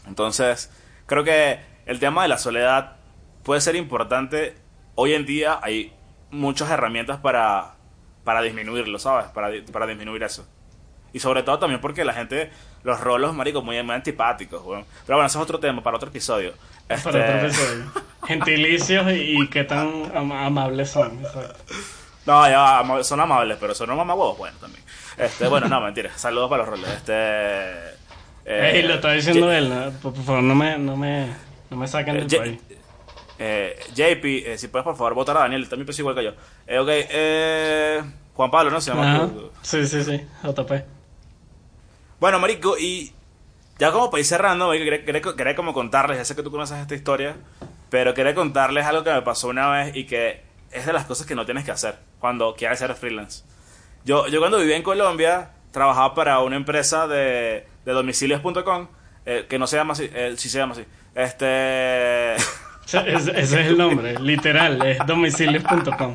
[0.07, 0.73] Entonces,
[1.07, 2.97] creo que el tema de la soledad
[3.43, 4.55] puede ser importante.
[4.95, 5.93] Hoy en día hay
[6.31, 7.75] muchas herramientas para,
[8.25, 9.27] para disminuirlo, ¿sabes?
[9.29, 10.47] Para, para disminuir eso.
[11.13, 12.51] Y sobre todo también porque la gente,
[12.85, 14.85] los rolos, marico, muy, muy antipáticos, weón.
[15.07, 16.53] Pero bueno, eso es otro tema, para otro episodio.
[16.87, 17.85] Para otro Este, episodio.
[18.27, 21.19] Gentilicios y, y qué tan ama- amables son.
[21.21, 21.75] exacto.
[22.27, 24.85] No, ya, son amables, pero son mamagüevos, bueno, también.
[25.17, 26.11] Este, bueno, no, mentira.
[26.17, 26.89] Saludos para los roles.
[26.91, 27.13] Este...
[28.45, 29.91] eh, Ey, lo está diciendo él, ¿no?
[30.01, 31.27] por, favor, no me, no me,
[31.71, 32.61] no me saquen del Eh, país.
[33.41, 36.33] Eh, JP, eh, si puedes por favor votar a Daniel, también piensa igual que yo.
[36.67, 38.03] Eh, ok, eh,
[38.35, 38.81] Juan Pablo, ¿no?
[38.81, 39.15] Se llama.
[39.17, 39.29] Ajá.
[39.63, 40.73] Sí, sí, sí, JP.
[42.21, 43.13] Bueno, marico, y
[43.79, 46.51] ya como para ir cerrando, marico, quería, quería- quería como contarles, ya sé que tú
[46.51, 47.37] conoces esta historia,
[47.89, 51.27] pero quería contarles algo que me pasó una vez y que es de las cosas
[51.27, 53.43] que no tienes que hacer cuando quieres ser freelance.
[54.05, 58.89] Yo, yo cuando vivía en Colombia, trabajaba para una empresa de, de domicilios.com,
[59.27, 60.85] eh, que no se llama así, eh, sí se llama así.
[61.15, 62.37] Este...
[62.99, 66.15] Ese, ese- es el nombre, literal, es domicilios.com.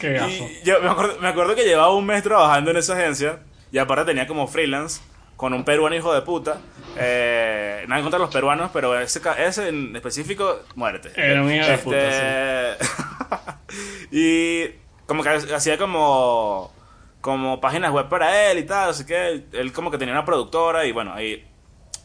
[0.00, 0.30] Qué gafo.
[0.30, 3.40] Y yo me acuerdo, me acuerdo que llevaba un mes trabajando en esa agencia
[3.70, 5.00] y aparte tenía como freelance
[5.36, 6.58] con un peruano hijo de puta.
[6.96, 11.10] Eh, nada en contra de los peruanos, pero ese, ese en específico, muerte.
[11.16, 13.58] Era un hijo de puta,
[14.10, 14.66] y
[15.06, 16.72] como que hacía como,
[17.20, 20.84] como páginas web para él y tal, así que él como que tenía una productora
[20.84, 21.44] y bueno, ahí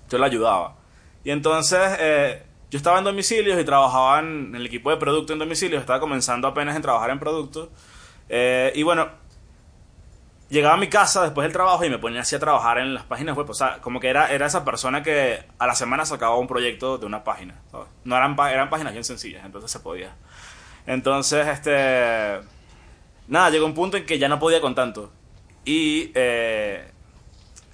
[0.09, 0.75] yo la ayudaba.
[1.27, 5.39] Y entonces eh, yo estaba en domicilios y trabajaba en, el equipo de producto en
[5.39, 7.69] domicilios, estaba comenzando apenas en trabajar en producto.
[8.29, 9.09] Eh, y bueno,
[10.47, 13.03] llegaba a mi casa después del trabajo y me ponía así a trabajar en las
[13.03, 13.49] páginas web.
[13.49, 16.97] O sea, como que era, era esa persona que a la semana sacaba un proyecto
[16.97, 17.55] de una página.
[18.05, 20.15] No eran, eran páginas bien sencillas, entonces se podía.
[20.85, 22.39] Entonces, este...
[23.27, 25.11] Nada, llegó un punto en que ya no podía con tanto.
[25.65, 26.89] Y eh,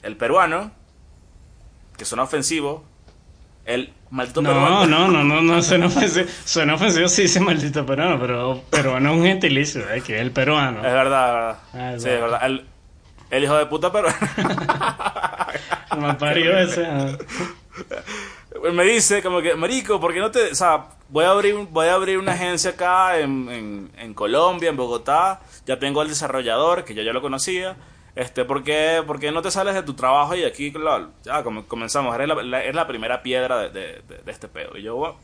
[0.02, 0.72] el peruano,
[1.96, 2.92] que suena ofensivo,
[3.66, 4.86] el maldito no, peruano.
[4.86, 6.28] No, no, no, no, suena ofensivo.
[6.46, 10.02] Suena ofensivo si dice maldito peruano, pero peruano es un gentilicio, ¿eh?
[10.02, 10.78] que es el peruano.
[10.78, 11.58] Es verdad, es verdad.
[11.74, 12.46] Ah, es sí, es verdad.
[12.46, 12.66] El,
[13.30, 14.18] el hijo de puta peruano.
[15.98, 16.86] Me parió ese.
[16.86, 17.18] ah.
[18.72, 20.52] me dice como que, marico, ¿por qué no te...?
[20.52, 24.70] O sea, voy a abrir, voy a abrir una agencia acá en, en, en Colombia,
[24.70, 25.42] en Bogotá.
[25.66, 27.76] Ya tengo al desarrollador, que yo ya lo conocía.
[28.16, 31.44] Este, ¿por qué, por qué no te sales de tu trabajo y aquí, claro, ya
[31.44, 32.14] como comenzamos?
[32.16, 34.78] Eres la, la- eres la primera piedra de, de- de- de este pedo.
[34.78, 35.16] Y yo, bueno,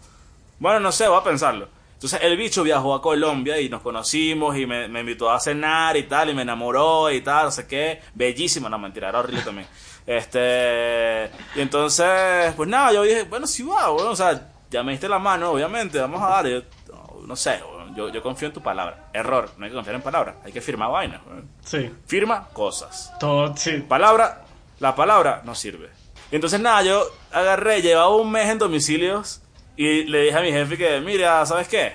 [0.60, 1.68] bueno, no sé, voy a pensarlo.
[1.94, 5.98] Entonces el bicho viajó a Colombia y nos conocimos y me, me invitó a cenar
[5.98, 8.02] y tal, y me enamoró y tal, no sé qué.
[8.16, 9.68] Bellísima, no mentira, era horrible también.
[10.10, 14.92] Este, y entonces, pues nada, yo dije, bueno, sí va, bueno, o sea, ya me
[14.94, 16.48] diste la mano, obviamente, vamos a dar.
[16.48, 16.62] Yo,
[16.92, 19.10] no, no sé, bueno, yo, yo confío en tu palabra.
[19.14, 21.22] Error, no hay que confiar en palabras, hay que firmar vainas.
[21.66, 23.12] Sí, Firma cosas.
[23.20, 23.78] todo, sí.
[23.88, 24.44] Palabra,
[24.80, 25.90] la palabra no sirve.
[26.32, 29.42] Y entonces nada, yo agarré, llevaba un mes en domicilios
[29.76, 31.94] y le dije a mi jefe que, mira, ¿sabes qué?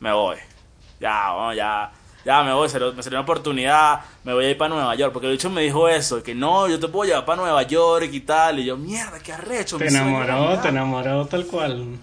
[0.00, 0.36] Me voy.
[1.00, 1.90] Ya, bueno, ya,
[2.24, 4.94] ya me voy, se lo- me salió una oportunidad, me voy a ir para Nueva
[4.94, 7.62] York, porque el bicho me dijo eso, que no, yo te puedo llevar para Nueva
[7.62, 9.78] York y tal, y yo, mierda, qué arrecho.
[9.78, 10.62] Te enamoró, viajar".
[10.62, 11.98] te enamoró tal cual.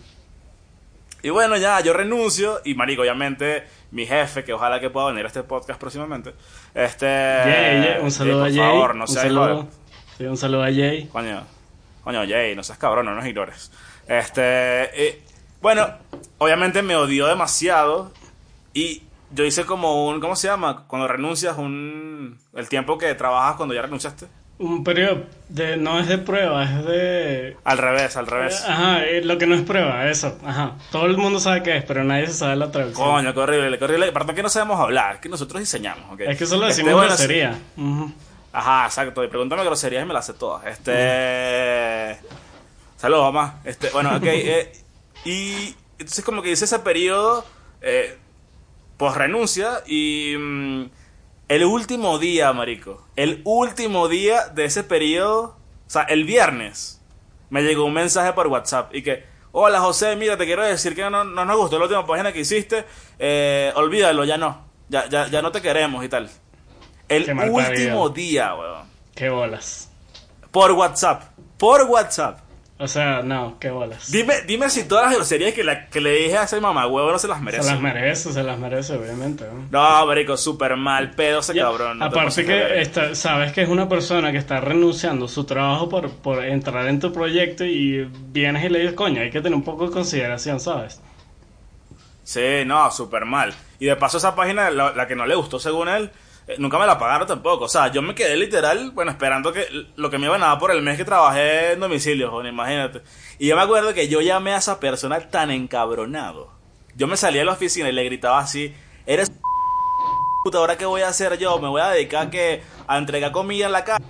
[1.22, 5.26] Y bueno, ya, yo renuncio, y marico, obviamente, mi jefe, que ojalá que pueda venir
[5.26, 6.34] a este podcast próximamente,
[6.74, 7.97] este...
[8.01, 8.57] Un saludo por a Jay.
[8.57, 9.67] favor, no un seas saludo.
[10.17, 11.07] Sí, un saludo a Jay.
[11.11, 11.43] Coño,
[12.03, 13.72] coño, Jay, no seas cabrón, no nos ignores.
[14.07, 15.22] Este, eh,
[15.61, 15.88] bueno,
[16.38, 18.11] obviamente me odió demasiado
[18.74, 20.86] y yo hice como un, ¿cómo se llama?
[20.88, 24.28] Cuando renuncias, un, el tiempo que trabajas cuando ya renunciaste.
[24.60, 27.55] Un periodo de, no es de prueba, es de...
[27.64, 28.62] Al revés, al revés.
[28.68, 30.38] Ajá, lo que no es prueba, eso.
[30.45, 30.74] Ajá.
[30.91, 33.07] Todo el mundo sabe qué es, pero nadie se sabe la traducción.
[33.07, 34.12] Coño, qué horrible, qué horrible.
[34.12, 36.20] Perdón que no sabemos hablar, que nosotros diseñamos, ¿ok?
[36.28, 37.57] Es que solo Este, decimos bueno, grosería.
[37.78, 38.12] Ujú.
[38.51, 39.24] Ajá, exacto.
[39.24, 40.66] Y pregúntame groserías y me las sé todas.
[40.66, 42.20] Este.
[42.97, 43.62] Saludos, mamá.
[43.64, 44.24] Este, bueno, ok.
[44.26, 44.74] eh,
[45.24, 47.45] y entonces, como que hice ese periodo
[47.82, 48.18] eh,
[48.97, 49.84] post renuncia.
[49.88, 50.84] Y mm,
[51.49, 53.05] el último día, marico.
[53.15, 55.57] El último día de ese periodo.
[55.87, 57.01] O sea, el viernes.
[57.49, 58.95] Me llegó un mensaje por WhatsApp.
[58.95, 59.25] Y que.
[59.51, 62.41] Hola José, mira, te quiero decir que no, no nos gustó la última página que
[62.41, 62.85] hiciste.
[63.17, 64.69] Eh, olvídalo, ya no.
[64.89, 66.29] Ya, ya, ya no te queremos y tal.
[67.07, 68.87] El último día, weón.
[69.15, 69.91] Qué bolas.
[70.51, 71.23] Por WhatsApp.
[71.57, 72.39] Por WhatsApp.
[72.82, 74.09] O sea, no, qué bolas.
[74.09, 77.11] Dime, dime si todas las groserías que, la- que le dije a ese mamá huevo
[77.11, 77.71] no se las Se merece.
[77.71, 79.43] las merece, se las merece, obviamente.
[79.69, 80.05] ¿no?
[80.05, 81.99] Marico, súper mal pedo ese cabrón.
[81.99, 86.09] no aparte que sabes que es una persona que está renunciando a su trabajo por,
[86.09, 89.63] por entrar en tu proyecto y vienes y le dices, coño, hay que tener un
[89.65, 91.01] poco de consideración, ¿sabes?
[92.23, 93.53] Sí, no, súper mal.
[93.80, 96.11] Y de paso esa página, la, la que no le gustó según él,
[96.57, 97.65] nunca me la pagaron tampoco.
[97.65, 100.59] O sea, yo me quedé literal, bueno, esperando que lo que me iban a dar
[100.59, 103.01] por el mes que trabajé en domicilio, joder, imagínate.
[103.37, 106.49] Y yo me acuerdo que yo llamé a esa persona tan encabronado.
[106.95, 108.73] Yo me salí de la oficina y le gritaba así,
[109.05, 109.31] eres
[110.43, 111.59] puta, ¿ahora qué voy a hacer yo?
[111.59, 114.03] Me voy a dedicar a, que, a entregar comida en la calle.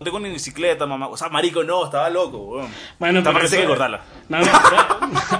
[0.00, 1.06] No tengo ni bicicleta, mamá.
[1.08, 2.68] O sea, marico, no, estaba loco, weón.
[2.98, 4.00] Bueno, parte sí hay que eso- cortarla.
[4.28, 4.46] No, no,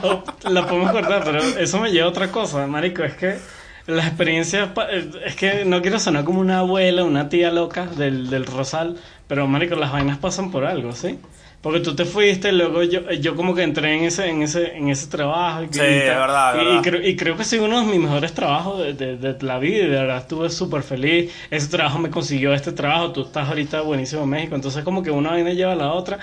[0.01, 3.39] pero- la podemos cortar, pero eso me lleva a otra cosa, marico, es que
[3.87, 8.31] la experiencia, pa- es que no quiero sonar como una abuela, una tía loca del,
[8.31, 8.97] del Rosal,
[9.29, 11.19] pero marico, las vainas pasan por algo, ¿sí?
[11.61, 14.91] Porque tú te fuiste, luego yo, yo como que entré en ese, en ese, en
[14.91, 15.63] ese trabajo.
[15.63, 16.79] Y, Sí, y es verdad, y, verdad.
[16.79, 19.43] y creo, y creo que ha sido uno de mis mejores trabajos de, de- de
[19.43, 21.33] la vida, y de verdad estuve súper feliz.
[21.51, 25.11] Ese trabajo me consiguió este trabajo, tú estás ahorita buenísimo en México, entonces como que
[25.11, 26.19] una vaina lleva a la otra,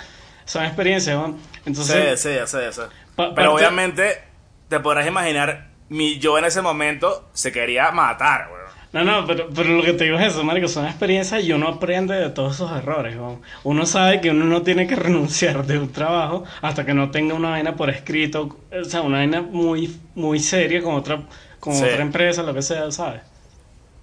[0.45, 1.19] son experiencias.
[1.65, 2.81] Entonces, sí, sí, ya sé, ya sé.
[3.15, 4.21] Pa- Pero obviamente,
[4.69, 8.61] te podrás imaginar, mi yo en ese momento se quería matar, weón.
[8.93, 11.69] No, no, pero, pero lo que te digo es eso, marico, son experiencias y uno
[11.69, 13.41] aprende de todos esos errores, weón.
[13.63, 17.33] Uno sabe que uno no tiene que renunciar de un trabajo hasta que no tenga
[17.35, 21.21] una vaina por escrito, o sea, una vaina muy, muy seria con otra,
[21.59, 21.83] con Sí.
[21.85, 23.21] otra empresa, lo que sea, ¿sabes?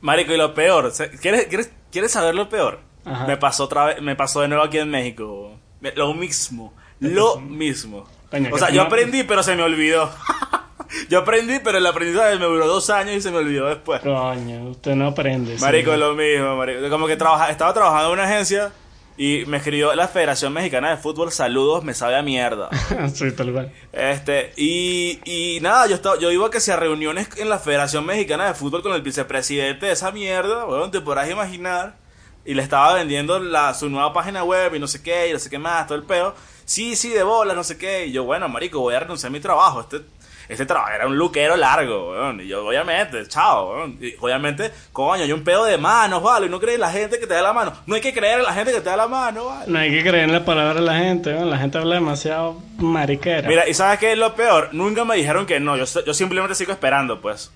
[0.01, 2.81] Marico, y lo peor, ¿se- ¿quieres, quieres, quieres saber lo peor?
[3.05, 3.27] Ajá.
[3.27, 5.53] Me pasó otra vez, me pasó de nuevo aquí en México.
[5.97, 8.07] Lo mismo, lo mismo.
[8.31, 10.11] Coño, o sea, yo aprendí, pero se me olvidó.
[11.09, 14.01] yo aprendí, pero el aprendizaje me duró dos años y se me olvidó después.
[14.01, 15.57] Coño, usted no aprende.
[15.59, 16.89] Marico, lo mismo, marico.
[16.91, 18.73] Como que trabaja, estaba trabajando en una agencia
[19.17, 22.71] Y me escribió la Federación Mexicana de Fútbol, saludos, me sabe a mierda.
[23.15, 23.73] sí, tal cual.
[23.93, 28.07] Este, y, y nada, yo estaba, yo iba que si a reuniones en la Federación
[28.07, 31.97] Mexicana de Fútbol con el vicepresidente de esa mierda, bueno, te podrás imaginar.
[32.45, 35.39] Y le estaba vendiendo la, su nueva página web y no sé qué, y no
[35.39, 36.35] sé qué más, todo el peo.
[36.65, 38.07] Sí, sí, de bola, no sé qué.
[38.07, 39.81] Y yo, bueno, marico, voy a renunciar a mi trabajo.
[39.81, 40.01] Este,
[40.49, 42.41] este trabajo era un luquero largo, weón.
[42.41, 43.99] Y yo, obviamente, chao, weón.
[44.01, 46.47] Y obviamente, coño, hay un pedo de manos, ¿vale?
[46.47, 47.73] Y no crees en la gente que te da la mano.
[47.87, 49.65] No hay que creer en la gente que te da la mano, ¿vale?
[49.67, 51.51] No hay que creer en la palabra de la gente, weón.
[51.51, 53.49] La gente habla demasiado mariquera.
[53.49, 54.71] Mira, ¿y sabes qué es lo peor?
[54.73, 55.77] Nunca me dijeron que no.
[55.77, 57.51] Yo, yo simplemente sigo esperando, pues.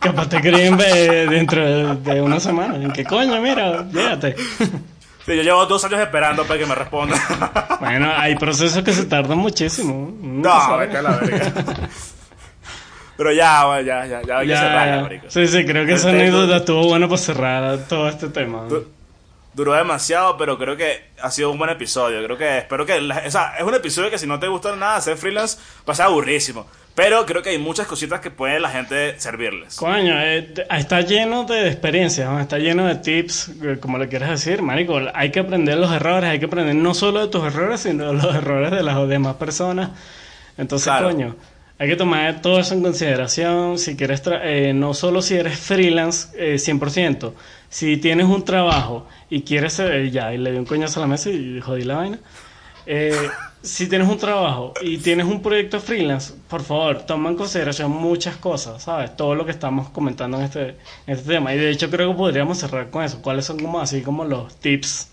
[0.00, 2.76] Capaz te creen dentro de, de una semana.
[2.76, 3.40] ¿En qué coño?
[3.40, 4.36] Mira, fíjate.
[5.24, 7.16] Sí, yo llevo dos años esperando para que me responda.
[7.80, 10.10] Bueno, hay procesos que se tardan muchísimo.
[10.20, 11.52] No, vete a la verga.
[13.16, 15.26] Pero ya, ya, ya, ya hay que cerrar, marico.
[15.28, 18.66] Sí, sí, creo que esa anécdota estuvo buena para cerrar todo este tema.
[19.52, 22.24] duró demasiado, pero creo que ha sido un buen episodio.
[22.24, 24.96] Creo que, espero que, o sea, es un episodio que si no te gusta nada
[24.96, 25.58] hacer freelance,
[25.88, 26.66] va a ser aburrísimo.
[26.94, 29.76] Pero creo que hay muchas cositas que puede la gente servirles.
[29.76, 34.62] Coño, eh, está lleno de experiencias, está lleno de tips, eh, como le quieras decir,
[34.62, 35.00] marico.
[35.12, 38.12] Hay que aprender los errores, hay que aprender no solo de tus errores, sino de
[38.14, 39.90] los errores de las demás personas.
[40.56, 41.34] Entonces, coño,
[41.80, 43.76] hay que tomar todo eso en consideración.
[43.76, 46.28] Si quieres, eh, no solo si eres freelance,
[46.58, 47.32] 100%.
[47.68, 49.82] Si tienes un trabajo y quieres,
[50.12, 52.18] ya, y le di un coñazo a la mesa y jodí la vaina.
[52.86, 53.30] Eh,
[53.62, 58.36] si tienes un trabajo y tienes un proyecto freelance, por favor, toma en consideración muchas
[58.36, 59.16] cosas, ¿sabes?
[59.16, 60.76] Todo lo que estamos comentando en este,
[61.06, 61.54] este tema.
[61.54, 63.22] Y de hecho creo que podríamos cerrar con eso.
[63.22, 65.08] ¿Cuáles son como así como los tips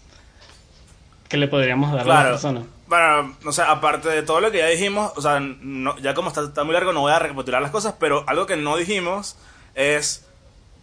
[1.30, 2.64] que le podríamos dar a las personas?
[2.88, 5.42] Bueno, o sea, aparte de todo lo que ya dijimos, o sea,
[6.02, 8.58] ya como está, está muy largo no voy a recapitular las cosas, pero algo que
[8.58, 9.38] no dijimos
[9.76, 10.26] es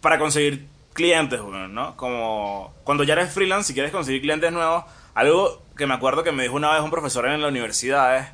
[0.01, 1.95] para conseguir clientes, ¿no?
[1.97, 6.31] Como cuando ya eres freelance, si quieres conseguir clientes nuevos, algo que me acuerdo que
[6.31, 8.27] me dijo una vez un profesor en la universidad es,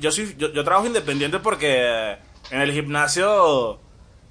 [0.00, 2.16] yo, soy, yo, trabajo independiente porque
[2.50, 3.80] en el gimnasio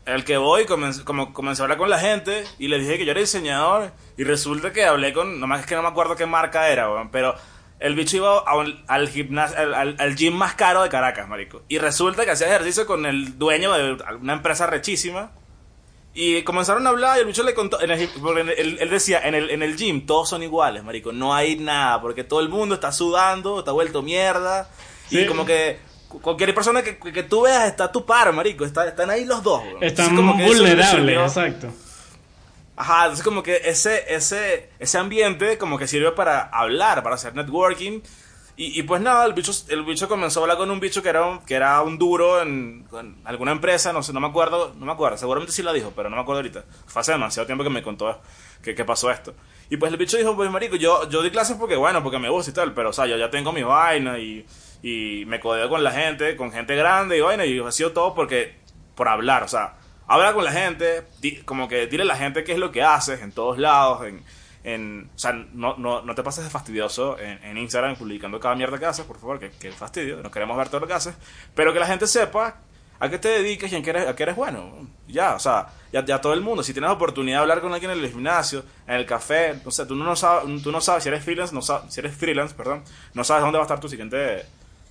[0.06, 3.12] el que voy como comencé a hablar con la gente y le dije que yo
[3.12, 6.70] era diseñador y resulta que hablé con, nomás es que no me acuerdo qué marca
[6.70, 7.36] era, pero
[7.80, 8.43] el bicho iba
[8.88, 11.64] al, gimnasio, al, al, gym más caro de Caracas, marico.
[11.68, 15.32] Y resulta que hacía ejercicio con el dueño de una empresa rechísima
[16.18, 19.36] y comenzaron a hablar y el bicho le contó, en el, porque él, decía, en
[19.36, 22.76] el, en el gym todos son iguales, marico, no hay nada, porque todo el mundo
[22.76, 24.70] está sudando, está vuelto mierda,
[25.09, 25.78] y como que
[26.22, 29.43] cualquier persona que, que, tú veas está a tu par, marico, está, están ahí los
[29.43, 29.61] dos.
[29.82, 31.68] Están como vulnerables, exacto.
[32.78, 37.36] Ajá, entonces como que ese, ese, ese ambiente como que sirve para hablar, para hacer
[37.36, 37.99] networking,
[38.58, 41.26] y, pues nada, el bicho, el bicho comenzó a hablar con un bicho que era
[41.26, 42.88] un, que era un duro en,
[43.26, 46.10] alguna empresa, no sé, no me acuerdo, no me acuerdo, seguramente sí lo dijo, pero
[46.10, 46.64] no me acuerdo ahorita.
[46.86, 48.22] Fue hace demasiado tiempo que me contó
[48.64, 49.34] que, que pasó esto.
[49.70, 52.30] Y pues el bicho dijo, pues marico, yo, yo di clases porque, bueno, porque me
[52.30, 54.45] gusta y tal, pero o sea, yo ya tengo mis vainas y,
[54.82, 58.16] y me codeo con la gente, con gente grande y vaina, y ha sido todo
[58.16, 58.56] porque,
[58.95, 59.76] por hablar, o sea,
[60.08, 61.03] habla con la gente,
[61.43, 64.24] como que dile a la gente qué es lo que haces en todos lados, en
[64.66, 68.55] en, o sea, no, no, no te pases de fastidioso en, en, Instagram publicando cada
[68.55, 71.16] mierda que haces, por favor, que, que fastidio, no queremos ver todo lo que haces,
[71.53, 72.57] pero que la gente sepa
[72.99, 74.88] a qué te dediques y eres, a qué eres bueno.
[75.07, 77.91] Ya, o sea, ya, ya, todo el mundo, si tienes oportunidad de hablar con alguien
[77.91, 81.09] en el gimnasio, en el café, no sé, tú no, sabes, tú no sabes si
[81.09, 83.88] eres freelance, no sabes, si eres freelance, perdón, no sabes dónde va a estar tu
[83.88, 84.45] siguiente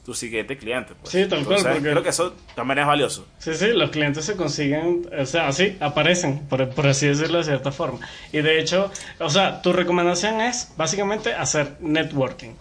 [0.04, 0.92] tu siguiente cliente.
[1.00, 1.12] Pues.
[1.12, 1.62] Sí, tal cual.
[1.62, 1.80] Porque...
[1.80, 3.26] Creo que eso también es valioso.
[3.38, 7.44] Sí, sí, los clientes se consiguen, o sea, así, aparecen, por, por, así decirlo de
[7.44, 8.00] cierta forma.
[8.32, 12.52] Y de hecho, o sea, tu recomendación es básicamente hacer networking.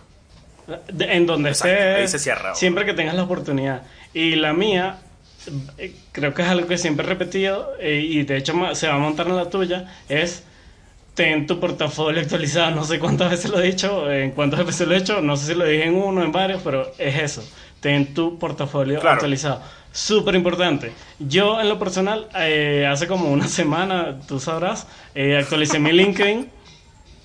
[0.99, 2.55] en donde estés, se cierra.
[2.55, 3.83] Siempre que tengas la oportunidad.
[4.13, 4.99] Y la mía,
[5.77, 8.95] eh, creo que es algo que siempre he repetido, eh, y de hecho se va
[8.95, 10.43] a montar en la tuya, es
[11.13, 12.75] ten tu portafolio actualizado.
[12.75, 15.47] No sé cuántas veces lo he dicho, en cuántas veces lo he hecho, no sé
[15.47, 17.43] si lo dije en uno, en varios, pero es eso.
[17.79, 19.61] Ten tu portafolio actualizado.
[19.91, 20.91] Súper importante.
[21.19, 26.49] Yo, en lo personal, eh, hace como una semana, tú sabrás, eh, actualicé mi LinkedIn.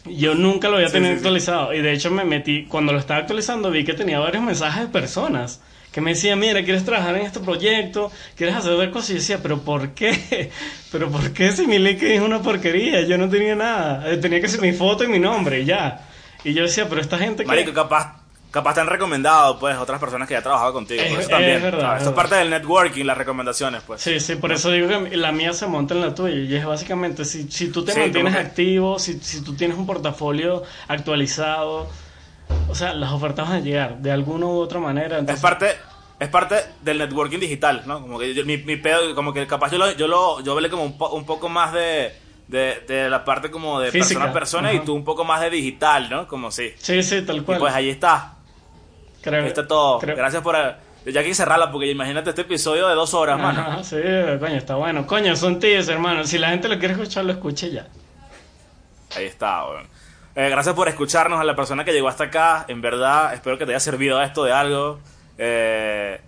[0.04, 1.72] Yo nunca lo había tenido actualizado.
[1.74, 4.88] Y de hecho, me metí, cuando lo estaba actualizando, vi que tenía varios mensajes de
[4.88, 5.60] personas
[5.98, 8.12] que me decía, mira, ¿quieres trabajar en este proyecto?
[8.36, 9.10] ¿Quieres hacer otra cosa?
[9.10, 10.52] Y yo decía, ¿pero por qué?
[10.92, 13.00] ¿Pero por qué si mi LinkedIn es una porquería?
[13.00, 14.08] Yo no tenía nada.
[14.08, 16.06] Eh, tenía que ser mi foto y mi nombre, ya.
[16.44, 18.14] Y yo decía, pero esta gente Marico, capaz,
[18.52, 21.02] capaz te han recomendado, pues, otras personas que ya trabajado contigo.
[21.02, 21.60] Es, eso también.
[21.60, 24.00] verdad, eso es parte del networking, las recomendaciones, pues.
[24.00, 26.36] Sí, sí, por eso digo que la mía se monta en la tuya.
[26.36, 30.62] Y es básicamente, si, si tú te mantienes activo, si, si tú tienes un portafolio
[30.86, 31.88] actualizado...
[32.70, 35.18] O sea, las ofertas van a llegar de alguna u otra manera.
[35.18, 35.66] Es parte
[36.20, 38.00] es parte del networking digital, ¿no?
[38.00, 40.84] Como que mi, mi pedo, como que capaz yo lo, yo lo, yo hablé como
[40.84, 42.12] un, un poco más de,
[42.48, 45.40] de, de la parte como de Física, persona a persona y tú un poco más
[45.40, 46.26] de digital, ¿no?
[46.26, 46.72] Como sí.
[46.78, 47.58] Sí, sí, tal Y cual.
[47.58, 48.34] pues ahí está.
[49.22, 49.98] Creo- Ahí está todo.
[49.98, 50.56] creo- Gracias por...
[51.06, 53.82] Ya que cerrarla porque imagínate este episodio de dos horas, mano.
[53.82, 53.96] Sí,
[54.40, 55.06] coño, está bueno.
[55.06, 56.24] Coño, son tíos, hermano.
[56.24, 57.86] Si la gente lo quiere escuchar, lo escuche ya.
[59.16, 59.86] Ahí está, weón.
[60.34, 62.64] Eh, gracias por escucharnos a la persona que llegó hasta acá.
[62.68, 65.00] En verdad, espero que te haya servido esto de algo.
[65.38, 66.20] Eh,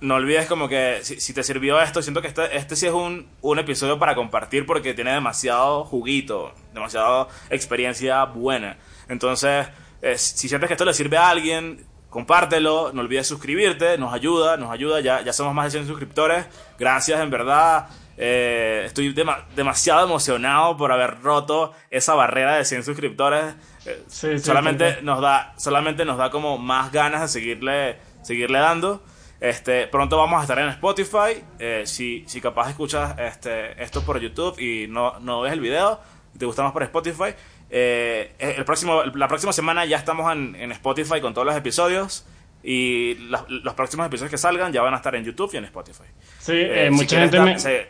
[0.00, 2.92] no- olvides como que si, si te sirvió esto, siento que este, este sí es
[2.92, 8.76] un, un episodio para compartir porque tiene demasiado juguito, demasiado experiencia buena.
[9.08, 9.66] Entonces,
[10.02, 14.56] eh, si sientes que esto le sirve a alguien, compártelo, no olvides suscribirte, nos ayuda,
[14.56, 16.44] nos ayuda, ya, ya somos más de 100 suscriptores.
[16.78, 17.88] Gracias, en verdad.
[18.22, 23.54] Eh, estoy dema- demasiado emocionado por haber roto esa barrera de 100 suscriptores.
[23.86, 29.02] Eh, Sí, solamente nos da solamente nos da como más ganas de seguirle seguirle dando.
[29.40, 31.42] Este, pronto vamos a estar en Spotify.
[31.58, 35.98] Eh, si, si capaz escuchas este, esto por YouTube y no, no ves el video,
[36.38, 37.34] te gusta más por Spotify.
[37.70, 42.26] eh, el próximo, la próxima semana ya estamos en, en Spotify con todos los episodios.
[42.62, 45.64] Y los, los próximos episodios que salgan ya van a estar en YouTube y en
[45.64, 46.04] Spotify.
[46.38, 47.58] Sí, Eh, eh, si mucha gente me...
[47.58, 47.88] se-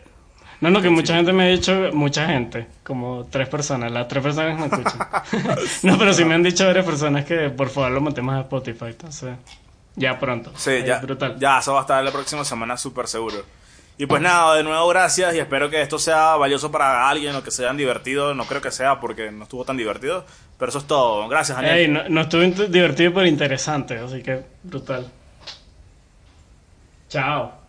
[0.60, 4.22] No, no, que mucha gente me ha dicho, mucha gente, como tres personas, las tres
[4.22, 5.08] personas me escuchan.
[5.82, 8.84] no, pero sí me han dicho varias personas que por favor lo montemos a Spotify,
[8.90, 9.34] entonces
[9.96, 10.52] ya pronto.
[10.56, 11.38] Sí, ya, Brutal.
[11.38, 13.44] ya, eso va a estar la próxima semana súper seguro.
[13.98, 17.42] Y pues nada, de nuevo gracias y espero que esto sea valioso para alguien o
[17.42, 18.34] que se hayan divertido.
[18.34, 20.24] No creo que sea porque no estuvo tan divertido,
[20.58, 21.28] pero eso es todo.
[21.28, 21.92] Gracias, Daniel.
[21.92, 25.10] No, no estuvo divertido pero interesante, así que brutal.
[27.10, 27.59] Chao.